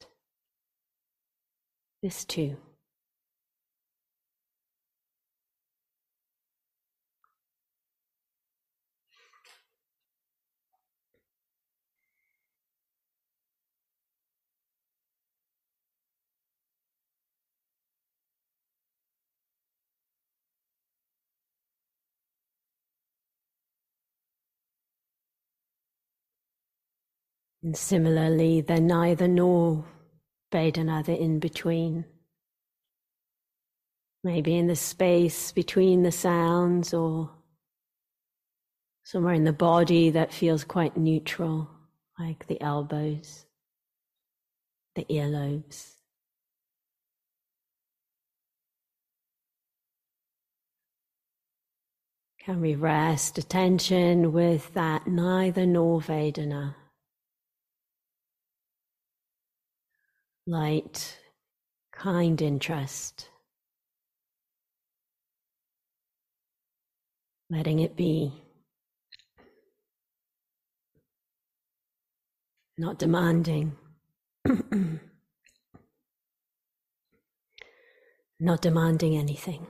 this 2.05 2.23
too. 2.23 2.55
And 27.63 27.75
similarly, 27.75 28.61
they're 28.61 28.79
neither 28.79 29.27
nor 29.27 29.85
Vedana, 30.51 31.05
the 31.05 31.19
in 31.19 31.39
between. 31.39 32.05
Maybe 34.23 34.55
in 34.55 34.67
the 34.67 34.75
space 34.75 35.51
between 35.51 36.03
the 36.03 36.11
sounds 36.11 36.93
or 36.93 37.29
somewhere 39.03 39.33
in 39.33 39.43
the 39.43 39.53
body 39.53 40.09
that 40.09 40.33
feels 40.33 40.63
quite 40.63 40.97
neutral, 40.97 41.69
like 42.17 42.47
the 42.47 42.59
elbows 42.61 43.45
the 44.95 45.05
earlobes. 45.09 45.91
Can 52.39 52.61
we 52.61 52.75
rest 52.75 53.37
attention 53.37 54.31
with 54.31 54.73
that 54.73 55.07
neither 55.07 55.65
nor 55.65 55.99
Vedana? 55.99 56.75
Light, 60.47 61.17
kind 61.91 62.39
interest. 62.39 63.29
Letting 67.49 67.79
it 67.79 67.95
be. 67.95 68.31
Not 72.77 72.99
demanding. 72.99 73.75
Not 78.39 78.61
demanding 78.61 79.17
anything. 79.17 79.65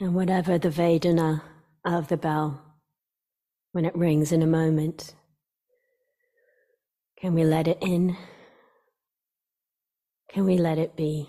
And 0.00 0.14
whatever 0.14 0.56
the 0.56 0.70
Vedana 0.70 1.42
of 1.84 2.08
the 2.08 2.16
bell, 2.16 2.62
when 3.72 3.84
it 3.84 3.94
rings 3.94 4.32
in 4.32 4.40
a 4.40 4.46
moment, 4.46 5.14
can 7.18 7.34
we 7.34 7.44
let 7.44 7.68
it 7.68 7.76
in? 7.82 8.16
Can 10.32 10.46
we 10.46 10.56
let 10.56 10.78
it 10.78 10.96
be? 10.96 11.28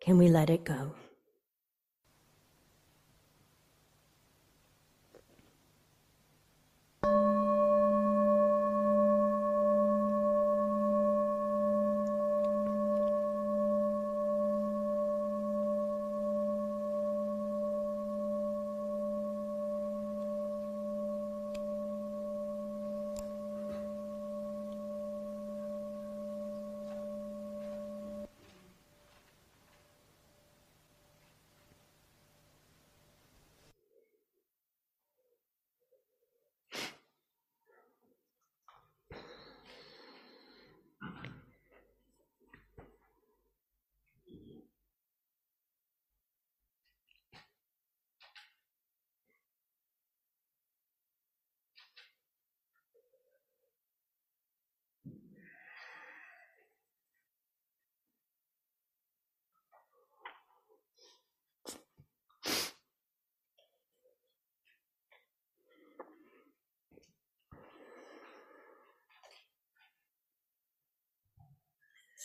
Can 0.00 0.16
we 0.16 0.28
let 0.28 0.48
it 0.48 0.64
go? 0.64 0.94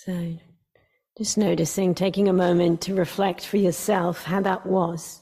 So, 0.05 0.37
just 1.17 1.37
noticing, 1.37 1.93
taking 1.93 2.29
a 2.29 2.33
moment 2.33 2.79
to 2.83 2.95
reflect 2.95 3.45
for 3.45 3.57
yourself 3.57 4.23
how 4.23 4.39
that 4.39 4.65
was 4.65 5.21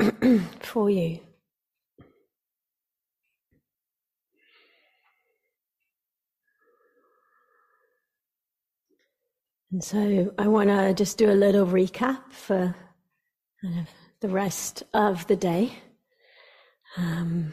for 0.60 0.88
you. 0.88 1.20
And 9.70 9.84
so 9.84 10.32
I 10.38 10.48
want 10.48 10.70
to 10.70 10.94
just 10.94 11.18
do 11.18 11.30
a 11.30 11.32
little 11.32 11.66
recap 11.66 12.32
for 12.32 12.74
the 14.22 14.28
rest 14.28 14.82
of 14.94 15.26
the 15.26 15.36
day. 15.36 15.74
Um, 16.96 17.52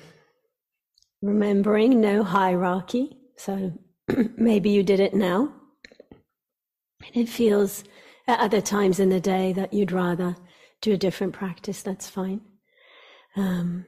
remembering 1.21 1.99
no 1.99 2.23
hierarchy. 2.23 3.17
So 3.35 3.73
maybe 4.37 4.69
you 4.69 4.81
did 4.81 5.01
it 5.01 5.13
now. 5.13 5.55
And 7.07 7.23
it 7.23 7.29
feels 7.29 7.83
at 8.27 8.39
other 8.39 8.61
times 8.61 8.99
in 8.99 9.09
the 9.09 9.19
day 9.19 9.53
that 9.53 9.73
you'd 9.73 9.91
rather 9.91 10.35
do 10.81 10.93
a 10.93 10.97
different 10.97 11.33
practice, 11.33 11.81
that's 11.81 12.09
fine. 12.09 12.41
Um, 13.35 13.85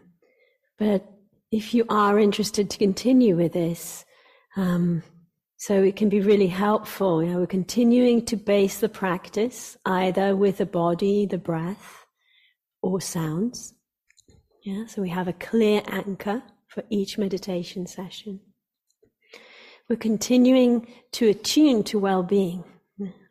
but 0.78 1.10
if 1.52 1.74
you 1.74 1.86
are 1.90 2.20
interested 2.20 2.70
to 2.70 2.78
continue 2.78 3.36
with 3.36 3.54
this, 3.54 4.06
um, 4.56 5.04
so 5.58 5.82
it 5.82 5.96
can 5.96 6.10
be 6.10 6.20
really 6.20 6.48
helpful. 6.48 7.24
You 7.24 7.32
know, 7.32 7.40
we're 7.40 7.48
continuing 7.48 8.26
to 8.26 8.36
base 8.36 8.80
the 8.80 8.90
practice 8.90 9.78
either 9.86 10.36
with 10.36 10.58
the 10.58 10.66
body, 10.66 11.26
the 11.26 11.38
breath, 11.38 12.06
or 12.82 13.00
sounds. 13.00 13.74
Yeah, 14.64 14.86
so 14.88 15.02
we 15.02 15.10
have 15.10 15.28
a 15.28 15.34
clear 15.34 15.82
anchor 15.88 16.44
for 16.68 16.84
each 16.90 17.18
meditation 17.18 17.88
session. 17.88 18.40
We're 19.90 19.96
continuing 19.98 20.88
to 21.14 21.30
attune 21.30 21.84
to 21.84 22.00
well-being 22.00 22.64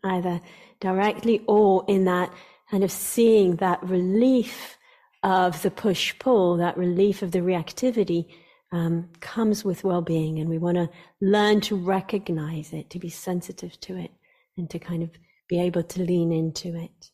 either 0.05 0.41
directly 0.81 1.43
or 1.47 1.85
in 1.89 2.05
that 2.05 2.33
kind 2.71 2.85
of 2.85 2.91
seeing 2.91 3.57
that 3.57 3.83
relief 3.83 4.77
of 5.23 5.63
the 5.63 5.71
push 5.71 6.15
pull, 6.19 6.57
that 6.57 6.77
relief 6.77 7.23
of 7.23 7.31
the 7.31 7.39
reactivity 7.39 8.27
um, 8.73 9.09
comes 9.21 9.65
with 9.65 9.85
well 9.85 10.03
being. 10.03 10.39
And 10.39 10.49
we 10.49 10.59
want 10.59 10.77
to 10.77 10.89
learn 11.21 11.61
to 11.63 11.77
recognize 11.77 12.73
it, 12.73 12.91
to 12.91 12.99
be 12.99 13.11
sensitive 13.11 13.79
to 13.81 13.97
it, 13.97 14.11
and 14.57 14.69
to 14.71 14.79
kind 14.79 15.03
of 15.03 15.11
be 15.49 15.61
able 15.61 15.83
to 15.83 16.03
lean 16.03 16.33
into 16.33 16.75
it. 16.77 17.11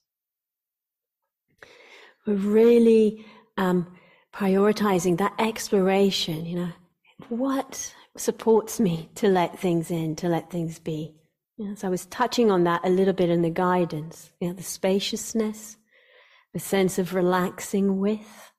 We're 2.26 2.34
really 2.34 3.24
um, 3.56 3.86
prioritizing 4.32 5.18
that 5.18 5.34
exploration, 5.38 6.46
you 6.46 6.56
know, 6.56 6.72
what 7.28 7.94
supports 8.16 8.78
me 8.78 9.08
to 9.16 9.28
let 9.28 9.58
things 9.58 9.90
in, 9.90 10.14
to 10.16 10.28
let 10.28 10.50
things 10.50 10.78
be? 10.78 11.17
Yes, 11.58 11.82
I 11.82 11.88
was 11.88 12.06
touching 12.06 12.52
on 12.52 12.62
that 12.64 12.80
a 12.84 12.88
little 12.88 13.12
bit 13.12 13.30
in 13.30 13.42
the 13.42 13.50
guidance. 13.50 14.30
Yeah, 14.40 14.52
the 14.52 14.62
spaciousness, 14.62 15.76
the 16.54 16.60
sense 16.60 17.00
of 17.00 17.14
relaxing 17.14 17.98
with. 17.98 18.52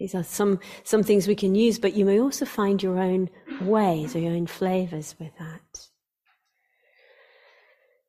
These 0.00 0.14
are 0.16 0.24
some, 0.24 0.58
some 0.82 1.04
things 1.04 1.28
we 1.28 1.36
can 1.36 1.54
use, 1.54 1.78
but 1.78 1.94
you 1.94 2.04
may 2.04 2.18
also 2.18 2.44
find 2.44 2.82
your 2.82 2.98
own 2.98 3.30
ways 3.60 4.16
or 4.16 4.18
your 4.18 4.32
own 4.32 4.46
flavors 4.46 5.14
with 5.20 5.30
that. 5.38 5.86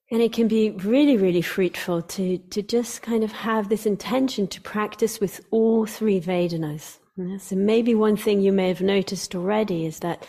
And 0.10 0.22
it 0.22 0.34
can 0.34 0.48
be 0.48 0.72
really, 0.72 1.16
really 1.16 1.42
fruitful 1.42 2.02
to, 2.02 2.38
to 2.38 2.62
just 2.62 3.02
kind 3.02 3.24
of 3.24 3.32
have 3.32 3.70
this 3.70 3.86
intention 3.86 4.48
to 4.48 4.62
practice 4.62 5.20
with 5.20 5.40
all 5.52 5.86
three 5.86 6.20
Vedanas. 6.20 6.98
So 7.40 7.56
maybe 7.56 7.94
one 7.94 8.18
thing 8.18 8.42
you 8.42 8.52
may 8.52 8.70
have 8.70 8.82
noticed 8.82 9.36
already 9.36 9.86
is 9.86 10.00
that 10.00 10.26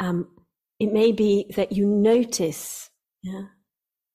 um, 0.00 0.26
it 0.78 0.92
may 0.92 1.12
be 1.12 1.46
that 1.56 1.72
you 1.72 1.86
notice 1.86 2.90
yeah, 3.22 3.44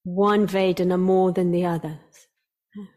one 0.03 0.47
Vedana 0.47 0.99
more 0.99 1.31
than 1.31 1.51
the 1.51 1.65
others. 1.65 2.27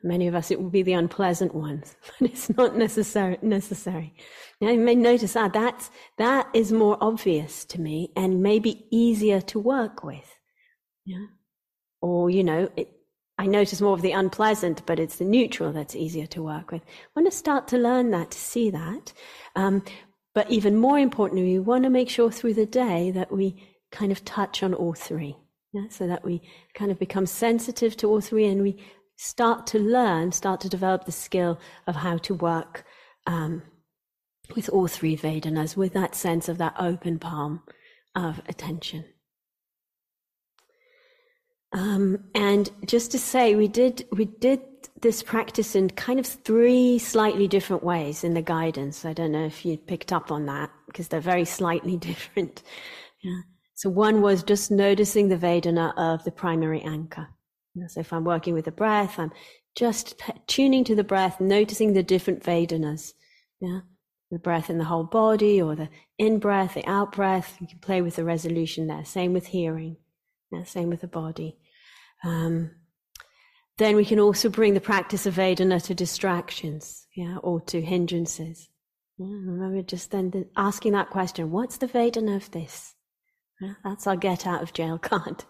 Many 0.04 0.28
of 0.28 0.34
us, 0.34 0.50
it 0.50 0.60
will 0.60 0.70
be 0.70 0.82
the 0.82 0.92
unpleasant 0.92 1.54
ones, 1.54 1.96
but 2.20 2.30
it's 2.30 2.54
not 2.56 2.76
necessary. 2.76 3.38
necessary. 3.42 4.14
Now, 4.60 4.70
you 4.70 4.78
may 4.78 4.94
notice 4.94 5.34
ah, 5.34 5.48
that's, 5.48 5.90
that 6.18 6.48
is 6.54 6.70
more 6.72 6.98
obvious 7.00 7.64
to 7.66 7.80
me 7.80 8.12
and 8.14 8.42
maybe 8.42 8.86
easier 8.90 9.40
to 9.40 9.58
work 9.58 10.04
with. 10.04 10.36
Yeah. 11.04 11.26
Or, 12.00 12.30
you 12.30 12.44
know, 12.44 12.68
it, 12.76 12.92
I 13.38 13.46
notice 13.46 13.80
more 13.80 13.94
of 13.94 14.02
the 14.02 14.12
unpleasant, 14.12 14.84
but 14.86 15.00
it's 15.00 15.16
the 15.16 15.24
neutral 15.24 15.72
that's 15.72 15.96
easier 15.96 16.26
to 16.26 16.42
work 16.42 16.70
with. 16.70 16.82
I 16.82 17.20
want 17.20 17.30
to 17.32 17.36
start 17.36 17.66
to 17.68 17.78
learn 17.78 18.10
that, 18.10 18.30
to 18.30 18.38
see 18.38 18.70
that. 18.70 19.12
Um, 19.56 19.82
but 20.34 20.50
even 20.50 20.76
more 20.76 20.98
importantly, 20.98 21.52
we 21.52 21.58
want 21.58 21.84
to 21.84 21.90
make 21.90 22.08
sure 22.08 22.30
through 22.30 22.54
the 22.54 22.66
day 22.66 23.10
that 23.10 23.30
we 23.30 23.62
kind 23.90 24.10
of 24.10 24.24
touch 24.24 24.62
on 24.62 24.74
all 24.74 24.94
three. 24.94 25.36
Yeah? 25.72 25.88
So 25.90 26.06
that 26.06 26.24
we 26.24 26.42
kind 26.74 26.90
of 26.90 26.98
become 26.98 27.26
sensitive 27.26 27.96
to 27.98 28.08
all 28.08 28.20
three 28.20 28.46
and 28.46 28.62
we 28.62 28.82
start 29.16 29.66
to 29.68 29.78
learn, 29.78 30.32
start 30.32 30.60
to 30.62 30.68
develop 30.68 31.04
the 31.04 31.12
skill 31.12 31.60
of 31.86 31.96
how 31.96 32.16
to 32.18 32.34
work 32.34 32.84
um, 33.26 33.62
with 34.56 34.68
all 34.70 34.88
three 34.88 35.16
Vedanas, 35.16 35.76
with 35.76 35.92
that 35.92 36.14
sense 36.14 36.48
of 36.48 36.58
that 36.58 36.74
open 36.78 37.18
palm 37.18 37.62
of 38.14 38.40
attention. 38.48 39.04
Um, 41.72 42.24
and 42.34 42.70
just 42.84 43.12
to 43.12 43.18
say, 43.18 43.54
we 43.54 43.68
did 43.68 44.06
we 44.12 44.26
did 44.26 44.60
this 45.00 45.22
practice 45.22 45.74
in 45.74 45.90
kind 45.90 46.18
of 46.18 46.26
three 46.26 46.98
slightly 46.98 47.48
different 47.48 47.82
ways 47.82 48.24
in 48.24 48.34
the 48.34 48.42
guidance. 48.42 49.04
I 49.04 49.12
don't 49.12 49.32
know 49.32 49.44
if 49.44 49.64
you 49.64 49.76
picked 49.76 50.12
up 50.12 50.30
on 50.30 50.46
that 50.46 50.70
because 50.86 51.08
they're 51.08 51.20
very 51.20 51.44
slightly 51.44 51.96
different. 52.10 52.62
Yeah. 53.22 53.40
So 53.74 53.90
one 53.90 54.20
was 54.20 54.42
just 54.42 54.70
noticing 54.70 55.28
the 55.28 55.36
Vedana 55.36 55.92
of 55.96 56.24
the 56.24 56.30
primary 56.30 56.80
anchor. 56.82 57.28
So 57.88 58.00
if 58.00 58.12
I'm 58.12 58.24
working 58.24 58.54
with 58.54 58.66
the 58.66 58.70
breath, 58.70 59.18
I'm 59.18 59.32
just 59.74 60.20
tuning 60.46 60.84
to 60.84 60.94
the 60.94 61.04
breath, 61.04 61.40
noticing 61.40 61.94
the 61.94 62.02
different 62.02 62.42
Vedanas. 62.42 63.12
Yeah. 63.60 63.80
The 64.30 64.38
breath 64.38 64.70
in 64.70 64.78
the 64.78 64.84
whole 64.84 65.04
body 65.04 65.60
or 65.60 65.74
the 65.74 65.88
in 66.18 66.38
breath, 66.38 66.74
the 66.74 66.86
out 66.86 67.12
breath. 67.12 67.56
You 67.60 67.66
can 67.66 67.78
play 67.80 68.02
with 68.02 68.16
the 68.16 68.24
resolution 68.24 68.86
there. 68.86 69.04
Same 69.04 69.32
with 69.32 69.46
hearing. 69.46 69.96
Yeah, 70.50 70.64
same 70.64 70.90
with 70.90 71.00
the 71.00 71.08
body. 71.08 71.56
Um, 72.24 72.70
then 73.82 73.96
we 73.96 74.04
can 74.04 74.20
also 74.20 74.48
bring 74.48 74.74
the 74.74 74.80
practice 74.80 75.26
of 75.26 75.34
Vedana 75.34 75.82
to 75.84 75.94
distractions, 75.94 77.06
yeah, 77.14 77.38
or 77.38 77.60
to 77.62 77.80
hindrances. 77.80 78.68
Yeah, 79.18 79.26
remember 79.26 79.82
just 79.82 80.10
then 80.10 80.46
asking 80.56 80.92
that 80.92 81.10
question, 81.10 81.50
what's 81.50 81.78
the 81.78 81.86
Vedana 81.86 82.36
of 82.36 82.50
this? 82.50 82.94
Yeah, 83.60 83.74
that's 83.84 84.06
our 84.06 84.16
get 84.16 84.46
out 84.46 84.62
of 84.62 84.72
jail 84.72 84.98
card. 85.02 85.44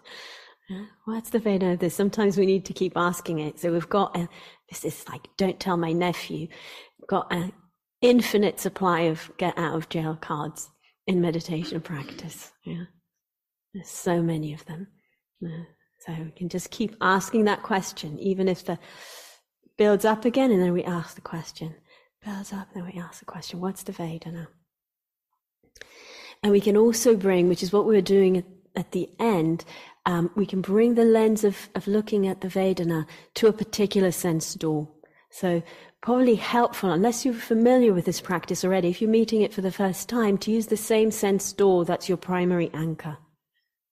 Yeah, 0.69 0.85
what's 1.05 1.31
the 1.31 1.39
Vedana 1.39 1.73
of 1.73 1.79
this? 1.79 1.95
Sometimes 1.95 2.37
we 2.37 2.45
need 2.45 2.65
to 2.65 2.73
keep 2.73 2.93
asking 2.95 3.39
it. 3.39 3.59
So 3.59 3.71
we've 3.71 3.89
got, 3.89 4.15
a, 4.15 4.29
this 4.69 4.85
is 4.85 5.07
like, 5.09 5.27
don't 5.37 5.59
tell 5.59 5.77
my 5.77 5.91
nephew, 5.91 6.47
we've 6.99 7.07
got 7.07 7.31
an 7.31 7.51
infinite 8.01 8.59
supply 8.59 9.01
of 9.01 9.31
get 9.37 9.57
out 9.57 9.75
of 9.75 9.89
jail 9.89 10.17
cards 10.19 10.69
in 11.07 11.21
meditation 11.21 11.81
practice. 11.81 12.51
Yeah. 12.63 12.85
There's 13.73 13.89
so 13.89 14.21
many 14.21 14.53
of 14.53 14.65
them. 14.65 14.87
Yeah. 15.41 15.63
So 16.05 16.11
we 16.11 16.31
can 16.31 16.49
just 16.49 16.69
keep 16.69 16.95
asking 16.99 17.45
that 17.45 17.63
question, 17.63 18.19
even 18.19 18.49
if 18.49 18.65
the 18.65 18.77
builds 19.77 20.03
up 20.03 20.25
again, 20.25 20.51
and 20.51 20.61
then 20.61 20.73
we 20.73 20.83
ask 20.83 21.15
the 21.15 21.21
question. 21.21 21.75
Builds 22.25 22.51
up, 22.51 22.67
and 22.73 22.83
then 22.83 22.91
we 22.93 23.01
ask 23.01 23.19
the 23.19 23.25
question, 23.25 23.61
what's 23.61 23.83
the 23.83 23.93
Vedana? 23.93 24.47
And 26.41 26.51
we 26.51 26.59
can 26.59 26.75
also 26.75 27.15
bring, 27.15 27.47
which 27.47 27.63
is 27.63 27.71
what 27.71 27.85
we 27.85 27.95
were 27.95 28.01
doing 28.01 28.37
at, 28.37 28.45
at 28.75 28.91
the 28.91 29.09
end, 29.17 29.63
um, 30.05 30.29
we 30.35 30.45
can 30.45 30.59
bring 30.59 30.95
the 30.95 31.05
lens 31.05 31.45
of, 31.45 31.69
of 31.73 31.87
looking 31.87 32.27
at 32.27 32.41
the 32.41 32.49
Vedana 32.49 33.05
to 33.35 33.47
a 33.47 33.53
particular 33.53 34.11
sense 34.11 34.53
door. 34.55 34.89
So 35.31 35.63
probably 36.01 36.35
helpful, 36.35 36.91
unless 36.91 37.23
you're 37.23 37.33
familiar 37.33 37.93
with 37.93 38.03
this 38.03 38.19
practice 38.19 38.65
already, 38.65 38.89
if 38.89 39.01
you're 39.01 39.09
meeting 39.09 39.41
it 39.41 39.53
for 39.53 39.61
the 39.61 39.71
first 39.71 40.09
time, 40.09 40.37
to 40.39 40.51
use 40.51 40.67
the 40.67 40.75
same 40.75 41.11
sense 41.11 41.53
door 41.53 41.85
that's 41.85 42.09
your 42.09 42.17
primary 42.17 42.69
anchor. 42.73 43.17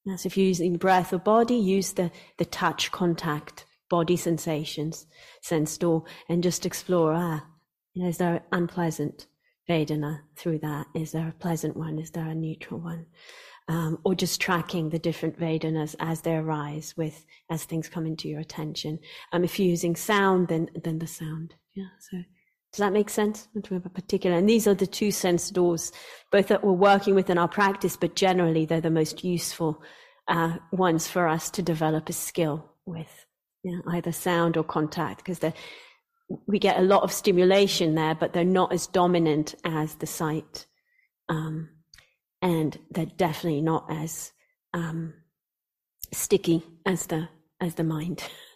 So 0.06 0.28
if 0.28 0.36
you're 0.36 0.48
using 0.48 0.78
breath 0.78 1.14
or 1.14 1.20
body, 1.20 1.56
use 1.56 1.94
the, 1.94 2.12
the 2.38 2.46
touch, 2.46 2.92
contact, 2.92 3.66
body 3.90 4.16
sensations, 4.16 5.06
sense 5.42 5.78
door, 5.78 6.06
and 6.28 6.42
just 6.42 6.66
explore, 6.66 7.14
ah, 7.14 7.46
you 7.94 8.04
know, 8.04 8.10
is 8.10 8.18
there 8.18 8.36
an 8.36 8.42
unpleasant 8.52 9.28
Vedana 9.70 10.22
through 10.36 10.60
that? 10.60 10.88
Is 10.96 11.12
there 11.12 11.28
a 11.28 11.40
pleasant 11.40 11.78
one? 11.78 12.00
Is 12.00 12.12
there 12.12 12.28
a 12.28 12.34
neutral 12.34 12.80
one? 12.80 13.06
Um, 13.68 14.00
or 14.04 14.16
just 14.16 14.42
tracking 14.42 14.90
the 14.90 15.00
different 15.00 15.40
Vedanas 15.40 15.96
as 16.00 16.22
they 16.22 16.36
arise 16.36 16.96
with, 16.98 17.26
as 17.50 17.64
things 17.64 17.88
come 17.88 18.08
into 18.08 18.28
your 18.28 18.40
attention. 18.40 19.00
Um, 19.32 19.44
if 19.44 19.60
you're 19.60 19.70
using 19.70 19.96
sound, 19.96 20.48
then, 20.48 20.70
then 20.84 21.00
the 21.00 21.08
sound. 21.08 21.54
Yeah. 21.76 21.86
So 22.00 22.18
does 22.72 22.80
that 22.80 22.94
make 22.94 23.10
sense? 23.10 23.50
Have 23.70 23.86
a 23.86 23.90
particular, 23.90 24.38
and 24.38 24.50
these 24.50 24.66
are 24.68 24.74
the 24.74 24.88
two 24.88 25.12
sense 25.12 25.50
doors, 25.50 25.92
both 26.32 26.48
that 26.48 26.64
we're 26.64 26.72
working 26.72 27.16
with 27.16 27.30
in 27.30 27.38
our 27.38 27.48
practice, 27.48 27.98
but 27.98 28.16
generally 28.16 28.66
they're 28.66 28.80
the 28.80 28.90
most 28.90 29.24
useful 29.24 29.82
uh, 30.30 30.58
ones 30.72 31.08
for 31.08 31.28
us 31.28 31.50
to 31.52 31.62
develop 31.62 32.08
a 32.08 32.14
skill 32.14 32.72
with, 32.86 33.26
you 33.64 33.76
know, 33.76 33.82
either 33.92 34.14
sound 34.14 34.56
or 34.56 34.64
contact, 34.64 35.18
because 35.18 35.40
we 36.48 36.60
get 36.60 36.78
a 36.78 36.84
lot 36.84 37.04
of 37.04 37.12
stimulation 37.12 37.96
there, 37.96 38.16
but 38.16 38.32
they're 38.32 38.46
not 38.46 38.72
as 38.72 38.88
dominant 38.88 39.56
as 39.66 39.96
the 39.96 40.08
sight, 40.08 40.66
um, 41.28 41.70
and 42.42 42.80
they're 42.92 43.06
definitely 43.06 43.62
not 43.62 43.86
as 43.90 44.32
um, 44.74 45.14
sticky 46.14 46.64
as 46.86 47.08
the 47.08 47.28
as 47.60 47.76
the 47.76 47.84
mind. 47.84 48.24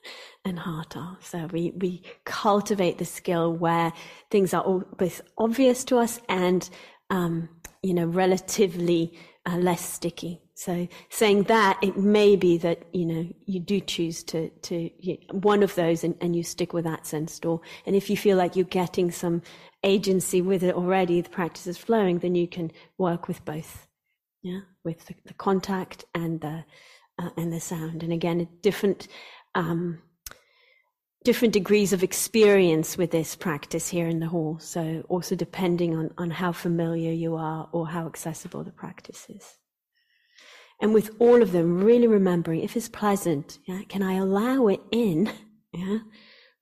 and 0.46 0.60
heart 0.60 0.96
are. 0.96 1.18
So 1.22 1.48
we, 1.52 1.72
we 1.72 2.04
cultivate 2.24 3.00
the 3.00 3.06
skill 3.06 3.52
where 3.52 3.92
things 4.30 4.54
are 4.54 4.62
all, 4.62 4.84
both 4.98 5.22
obvious 5.38 5.84
to 5.86 5.98
us 5.98 6.22
and, 6.30 6.70
um, 7.10 7.50
you 7.82 7.94
know, 7.94 8.06
relatively 8.06 9.18
uh, 9.46 9.58
less 9.58 9.82
sticky. 9.82 10.42
So 10.54 10.88
saying 11.10 11.44
that, 11.44 11.80
it 11.82 11.98
may 11.98 12.36
be 12.36 12.58
that, 12.60 12.84
you 12.94 13.06
know, 13.06 13.28
you 13.46 13.60
do 13.60 13.82
choose 13.82 14.24
to, 14.26 14.50
to 14.50 14.90
you, 15.00 15.18
one 15.32 15.64
of 15.64 15.76
those 15.76 16.04
and, 16.04 16.16
and 16.22 16.36
you 16.36 16.44
stick 16.44 16.72
with 16.72 16.86
that 16.86 17.06
sense 17.06 17.38
door. 17.40 17.60
And 17.86 17.96
if 17.96 18.10
you 18.10 18.16
feel 18.16 18.38
like 18.38 18.56
you're 18.56 18.66
getting 18.66 19.12
some 19.12 19.42
agency 19.84 20.42
with 20.42 20.64
it 20.64 20.76
already, 20.76 21.20
the 21.22 21.30
practice 21.30 21.68
is 21.68 21.78
flowing, 21.78 22.20
then 22.20 22.36
you 22.36 22.48
can 22.48 22.72
work 22.98 23.28
with 23.28 23.44
both. 23.44 23.88
Yeah. 24.44 24.62
With 24.84 25.06
the, 25.08 25.16
the 25.26 25.34
contact 25.34 26.06
and 26.14 26.40
the, 26.40 26.64
uh, 27.20 27.30
and 27.36 27.52
the 27.52 27.60
sound. 27.60 28.04
And 28.04 28.14
again, 28.14 28.40
a 28.40 28.46
different, 28.62 29.08
um, 29.56 30.02
different 31.26 31.54
degrees 31.54 31.92
of 31.92 32.04
experience 32.04 32.98
with 32.98 33.12
this 33.12 33.36
practice 33.36 33.90
here 33.90 34.08
in 34.08 34.20
the 34.20 34.28
hall. 34.28 34.58
So 34.60 35.04
also 35.10 35.36
depending 35.36 35.98
on, 35.98 36.12
on 36.18 36.30
how 36.30 36.52
familiar 36.54 37.12
you 37.12 37.36
are 37.36 37.68
or 37.74 37.88
how 37.88 38.06
accessible 38.06 38.64
the 38.64 38.72
practice 38.72 39.26
is. 39.28 39.58
And 40.80 40.94
with 40.94 41.10
all 41.20 41.42
of 41.42 41.52
them, 41.52 41.84
really 41.84 42.08
remembering 42.08 42.62
if 42.62 42.78
it's 42.78 42.88
pleasant, 42.88 43.60
yeah, 43.68 43.82
can 43.90 44.04
I 44.04 44.14
allow 44.14 44.68
it 44.68 44.82
in? 44.92 45.32
Yeah. 45.74 45.98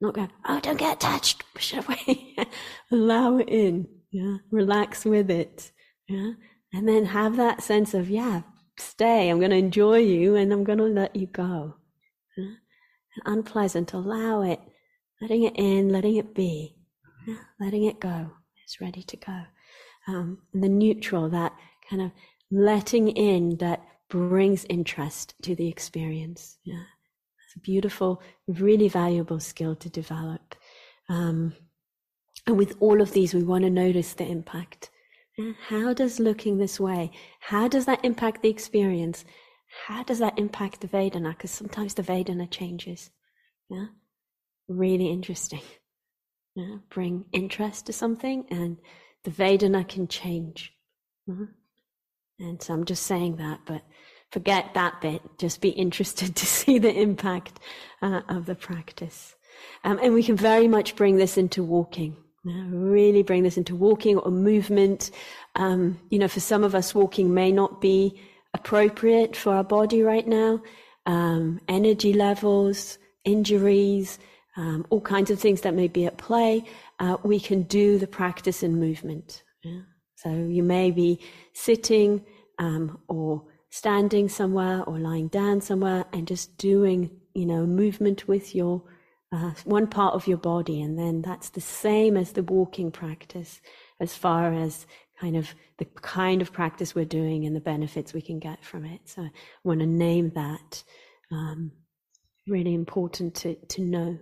Not 0.02 0.16
go, 0.16 0.28
oh, 0.46 0.60
don't 0.60 0.80
get 0.80 0.96
attached, 0.96 1.44
push 1.54 1.76
it 1.76 1.86
away. 1.86 2.36
allow 2.92 3.38
it 3.38 3.48
in. 3.48 3.88
Yeah. 4.12 4.38
Relax 4.50 5.06
with 5.06 5.30
it. 5.30 5.72
Yeah. 6.08 6.32
And 6.74 6.88
then 6.88 7.06
have 7.06 7.38
that 7.38 7.62
sense 7.62 7.94
of, 7.94 8.10
yeah, 8.10 8.42
stay. 8.80 9.30
I'm 9.30 9.38
going 9.40 9.52
to 9.52 9.58
enjoy 9.58 10.00
you 10.00 10.36
and 10.36 10.52
I'm 10.52 10.64
going 10.64 10.80
to 10.80 10.86
let 10.86 11.16
you 11.16 11.28
go. 11.28 11.76
Yeah? 12.36 12.56
Unpleasant, 13.26 13.94
allow 13.94 14.42
it, 14.42 14.60
letting 15.22 15.44
it 15.44 15.56
in, 15.56 15.90
letting 15.90 16.18
it 16.18 16.34
be, 16.34 16.76
yeah, 17.28 17.36
letting 17.60 17.86
it 17.86 18.00
go. 18.00 18.32
It's 18.64 18.82
ready 18.82 19.04
to 19.04 19.18
go. 19.18 19.42
Um, 20.08 20.40
and 20.54 20.64
the 20.64 20.70
neutral, 20.70 21.30
that 21.30 21.54
kind 21.90 22.02
of 22.02 22.12
letting 22.52 23.10
in 23.10 23.58
that 23.58 23.82
brings 24.10 24.66
interest 24.66 25.34
to 25.44 25.56
the 25.56 25.68
experience. 25.68 26.58
Yeah, 26.64 26.84
it's 27.46 27.56
a 27.56 27.60
beautiful, 27.60 28.22
really 28.48 28.90
valuable 28.90 29.40
skill 29.40 29.76
to 29.78 29.90
develop. 29.90 30.56
Um, 31.10 31.54
and 32.48 32.58
with 32.58 32.76
all 32.80 33.02
of 33.02 33.12
these, 33.12 33.34
we 33.34 33.44
want 33.44 33.64
to 33.64 33.70
notice 33.70 34.14
the 34.14 34.28
impact. 34.28 34.90
How 35.68 35.94
does 35.94 36.20
looking 36.20 36.58
this 36.58 36.80
way, 36.80 37.12
how 37.40 37.68
does 37.68 37.86
that 37.86 38.06
impact 38.06 38.44
the 38.44 38.50
experience? 38.50 39.26
How 39.88 40.04
does 40.04 40.20
that 40.20 40.38
impact 40.38 40.82
the 40.82 40.88
Vedana? 40.88 41.32
Because 41.32 41.52
sometimes 41.52 41.94
the 41.94 42.04
Vedana 42.04 42.50
changes. 42.50 43.10
Yeah, 43.70 43.88
really 44.68 45.10
interesting. 45.10 45.62
Yeah? 46.56 46.76
Bring 46.92 47.26
interest 47.32 47.88
to 47.88 47.94
something, 47.94 48.46
and 48.52 48.78
the 49.24 49.32
Vedana 49.32 49.88
can 49.88 50.08
change. 50.08 50.72
Mm-hmm. 51.28 51.46
And 52.40 52.62
so 52.62 52.74
I'm 52.76 52.86
just 52.86 53.08
saying 53.08 53.38
that, 53.38 53.62
but 53.66 53.82
forget 54.32 54.74
that 54.74 55.02
bit. 55.02 55.22
Just 55.40 55.62
be 55.62 55.70
interested 55.86 56.36
to 56.36 56.46
see 56.46 56.80
the 56.80 56.94
impact 56.94 57.60
uh, 58.02 58.22
of 58.30 58.46
the 58.46 58.56
practice. 58.56 59.36
Um, 59.84 60.00
and 60.02 60.14
we 60.14 60.24
can 60.24 60.36
very 60.36 60.68
much 60.68 60.96
bring 60.96 61.18
this 61.18 61.38
into 61.38 61.64
walking. 61.64 62.18
Yeah, 62.46 62.66
really 62.68 63.24
bring 63.24 63.44
this 63.44 63.58
into 63.58 63.76
walking 63.76 64.18
or 64.18 64.30
movement. 64.30 65.12
Um, 65.56 66.00
you 66.10 66.20
know, 66.20 66.28
for 66.28 66.42
some 66.42 66.64
of 66.64 66.76
us, 66.76 66.94
walking 66.94 67.34
may 67.34 67.52
not 67.52 67.80
be 67.80 68.20
appropriate 68.54 69.36
for 69.36 69.54
our 69.54 69.64
body 69.64 70.02
right 70.02 70.28
now. 70.28 70.62
Um, 71.06 71.60
energy 71.68 72.14
levels, 72.14 72.98
injuries, 73.26 74.20
um, 74.56 74.86
all 74.90 75.02
kinds 75.02 75.32
of 75.32 75.40
things 75.40 75.62
that 75.62 75.74
may 75.74 75.88
be 75.88 76.06
at 76.06 76.18
play. 76.18 76.64
Uh, 77.00 77.18
we 77.24 77.40
can 77.40 77.64
do 77.64 77.98
the 77.98 78.08
practice 78.08 78.64
in 78.64 78.80
movement. 78.80 79.44
Yeah? 79.64 79.82
So 80.16 80.30
you 80.30 80.64
may 80.64 80.92
be 80.92 81.20
sitting 81.54 82.24
um, 82.60 83.00
or 83.08 83.44
standing 83.70 84.30
somewhere 84.30 84.84
or 84.84 85.00
lying 85.00 85.28
down 85.28 85.60
somewhere 85.60 86.06
and 86.14 86.28
just 86.28 86.58
doing, 86.58 87.10
you 87.34 87.46
know, 87.46 87.66
movement 87.66 88.28
with 88.28 88.56
your 88.56 88.84
uh, 89.34 89.52
one 89.66 89.88
part 89.88 90.14
of 90.14 90.28
your 90.28 90.38
body, 90.38 90.80
and 90.80 90.98
then 90.98 91.24
that's 91.24 91.50
the 91.50 91.62
same 91.62 92.16
as 92.16 92.34
the 92.34 92.44
walking 92.44 92.92
practice, 92.92 93.62
as 94.00 94.16
far 94.16 94.54
as 94.54 94.86
kind 95.20 95.36
of 95.36 95.56
the 95.84 96.02
kind 96.02 96.42
of 96.42 96.54
practice 96.54 96.96
we're 96.96 97.06
doing 97.06 97.46
and 97.46 97.56
the 97.56 97.62
benefits 97.62 98.14
we 98.14 98.22
can 98.22 98.40
get 98.40 98.64
from 98.64 98.86
it. 98.86 99.02
So 99.06 99.22
I 99.24 99.32
want 99.64 99.80
to 99.80 99.86
name 99.86 100.32
that. 100.36 100.84
Um, 101.32 101.72
really 102.48 102.74
important 102.74 103.36
to 103.36 103.56
to 103.56 103.82
know 103.82 104.20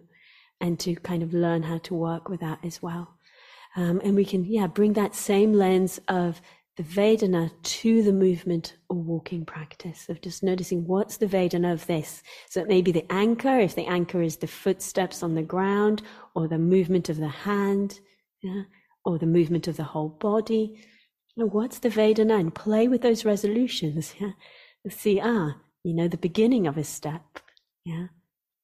and 0.59 0.79
to 0.79 0.95
kind 0.95 1.23
of 1.23 1.33
learn 1.33 1.63
how 1.63 1.79
to 1.79 1.95
work 1.95 2.29
with 2.29 2.39
that 2.39 2.59
as 2.63 2.81
well. 2.81 3.17
Um, 3.75 4.01
and 4.03 4.15
we 4.15 4.25
can, 4.25 4.45
yeah, 4.45 4.67
bring 4.67 4.93
that 4.93 5.15
same 5.15 5.53
lens 5.53 5.99
of 6.07 6.39
the 6.77 6.83
Vedana 6.83 7.51
to 7.63 8.03
the 8.03 8.13
movement 8.13 8.77
or 8.89 8.97
walking 8.97 9.43
practice 9.45 10.07
of 10.07 10.21
just 10.21 10.43
noticing 10.43 10.85
what's 10.85 11.17
the 11.17 11.25
Vedana 11.25 11.73
of 11.73 11.85
this. 11.87 12.21
So 12.49 12.61
it 12.61 12.67
may 12.67 12.81
be 12.81 12.91
the 12.91 13.11
anchor, 13.11 13.59
if 13.59 13.75
the 13.75 13.87
anchor 13.87 14.21
is 14.21 14.37
the 14.37 14.47
footsteps 14.47 15.23
on 15.23 15.35
the 15.35 15.41
ground 15.41 16.03
or 16.35 16.47
the 16.47 16.59
movement 16.59 17.09
of 17.09 17.17
the 17.17 17.27
hand, 17.27 17.99
yeah, 18.41 18.63
or 19.03 19.17
the 19.17 19.25
movement 19.25 19.67
of 19.67 19.77
the 19.77 19.83
whole 19.83 20.09
body. 20.09 20.83
What's 21.35 21.79
the 21.79 21.89
Vedana? 21.89 22.39
And 22.39 22.53
play 22.53 22.87
with 22.87 23.01
those 23.01 23.25
resolutions. 23.25 24.15
Yeah. 24.19 24.31
See, 24.89 25.19
ah, 25.21 25.57
you 25.83 25.93
know, 25.93 26.07
the 26.07 26.17
beginning 26.17 26.67
of 26.67 26.77
a 26.77 26.83
step. 26.83 27.39
Yeah. 27.85 28.07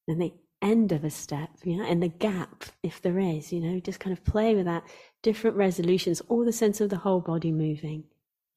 And 0.07 0.21
the 0.21 0.33
end 0.61 0.91
of 0.91 1.03
a 1.03 1.09
step, 1.09 1.49
yeah, 1.63 1.85
and 1.85 2.01
the 2.01 2.07
gap, 2.07 2.65
if 2.81 3.01
there 3.01 3.19
is, 3.19 3.53
you 3.53 3.59
know, 3.59 3.79
just 3.79 3.99
kind 3.99 4.17
of 4.17 4.23
play 4.23 4.55
with 4.55 4.65
that, 4.65 4.83
different 5.21 5.55
resolutions, 5.55 6.21
or 6.29 6.45
the 6.45 6.51
sense 6.51 6.81
of 6.81 6.89
the 6.89 6.97
whole 6.97 7.19
body 7.19 7.51
moving. 7.51 8.03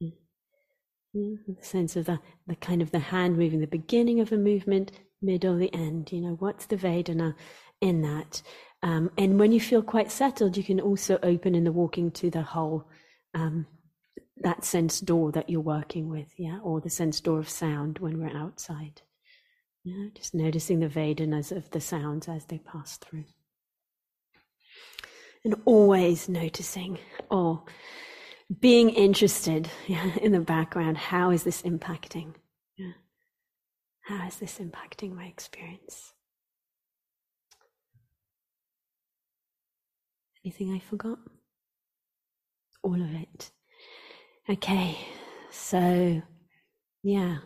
Yeah, 0.01 0.11
the 1.13 1.65
sense 1.65 1.97
of 1.97 2.07
the, 2.07 2.21
the 2.47 2.55
kind 2.55 2.83
of 2.83 2.93
the 2.93 3.01
hand 3.01 3.37
moving, 3.37 3.61
the 3.61 3.67
beginning 3.67 4.21
of 4.21 4.33
a 4.33 4.37
movement, 4.37 4.93
middle, 5.21 5.57
the 5.57 5.75
end. 5.75 6.13
You 6.13 6.21
know, 6.21 6.37
what's 6.39 6.67
the 6.67 6.77
Vedana 6.77 7.35
in 7.81 8.03
that? 8.03 8.43
Um, 8.83 9.11
and 9.19 9.39
when 9.39 9.53
you 9.53 9.61
feel 9.61 9.83
quite 9.83 10.13
settled, 10.13 10.57
you 10.57 10.63
can 10.63 10.81
also 10.81 11.19
open 11.23 11.55
in 11.55 11.65
the 11.65 11.73
walking 11.73 12.13
to 12.13 12.31
the 12.31 12.43
whole, 12.43 12.89
um, 13.35 13.67
that 14.41 14.65
sense 14.65 15.01
door 15.01 15.33
that 15.33 15.51
you're 15.51 15.61
working 15.61 16.09
with, 16.09 16.29
yeah, 16.39 16.59
or 16.63 16.81
the 16.81 16.91
sense 16.91 17.21
door 17.21 17.39
of 17.39 17.49
sound 17.49 17.99
when 17.99 18.21
we're 18.21 18.37
outside. 18.37 19.03
Yeah, 19.85 20.09
just 20.15 20.35
noticing 20.35 20.81
the 20.81 20.89
Vedanas 20.89 21.53
of 21.57 21.71
the 21.71 21.81
sounds 21.81 22.29
as 22.29 22.45
they 22.47 22.59
pass 22.59 22.97
through. 22.99 23.25
And 25.45 25.55
always 25.65 26.29
noticing 26.29 26.99
or 27.31 27.65
being 28.59 28.91
interested 28.91 29.71
yeah, 29.87 30.11
in 30.23 30.33
the 30.33 30.41
background. 30.41 30.99
How 30.99 31.31
is 31.31 31.45
this 31.45 31.63
impacting? 31.63 32.35
Yeah. 32.77 32.93
How 34.03 34.27
is 34.27 34.37
this 34.37 34.59
impacting 34.59 35.15
my 35.15 35.27
experience? 35.27 36.13
Anything 40.45 40.73
I 40.75 40.79
forgot? 40.79 41.19
All 42.83 43.01
of 43.01 43.15
it. 43.15 43.51
Okay, 44.51 44.99
so 45.53 46.21
yeah, 47.05 47.37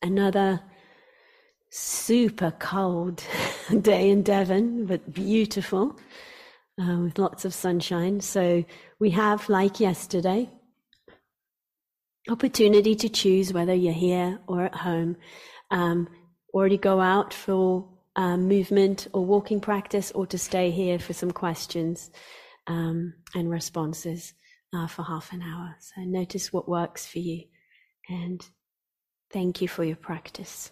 another 0.00 0.60
super 1.70 2.52
cold 2.52 3.24
day 3.80 4.10
in 4.10 4.22
Devon, 4.22 4.86
but 4.86 5.12
beautiful 5.12 5.98
uh, 6.80 6.98
with 6.98 7.18
lots 7.18 7.44
of 7.44 7.52
sunshine. 7.52 8.20
So 8.20 8.64
we 9.00 9.10
have, 9.10 9.48
like 9.48 9.80
yesterday, 9.80 10.48
opportunity 12.30 12.94
to 12.94 13.08
choose 13.08 13.52
whether 13.52 13.74
you're 13.74 13.92
here 13.92 14.38
or 14.46 14.66
at 14.66 14.74
home, 14.76 15.16
um, 15.72 16.08
to 16.54 16.76
go 16.76 17.00
out 17.00 17.34
for 17.34 17.88
um, 18.14 18.46
movement 18.46 19.08
or 19.12 19.24
walking 19.24 19.60
practice, 19.60 20.12
or 20.12 20.28
to 20.28 20.38
stay 20.38 20.70
here 20.70 21.00
for 21.00 21.12
some 21.12 21.32
questions 21.32 22.12
um, 22.68 23.14
and 23.34 23.50
responses 23.50 24.32
uh, 24.74 24.86
for 24.86 25.04
half 25.04 25.32
an 25.32 25.42
hour. 25.42 25.76
So 25.80 26.02
notice 26.02 26.52
what 26.52 26.68
works 26.68 27.06
for 27.06 27.18
you, 27.18 27.44
and 28.08 28.46
thank 29.30 29.60
you 29.60 29.68
for 29.68 29.84
your 29.84 29.96
practice. 29.96 30.70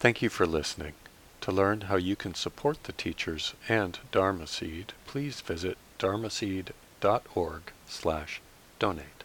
Thank 0.00 0.22
you 0.22 0.30
for 0.30 0.46
listening. 0.46 0.94
To 1.42 1.52
learn 1.52 1.82
how 1.82 1.96
you 1.96 2.16
can 2.16 2.34
support 2.34 2.84
the 2.84 2.92
teachers 2.92 3.52
and 3.68 3.98
Dharma 4.10 4.46
Seed, 4.46 4.94
please 5.06 5.42
visit 5.42 5.76
dharmaseed.org 5.98 7.62
slash 7.86 8.40
donate. 8.78 9.19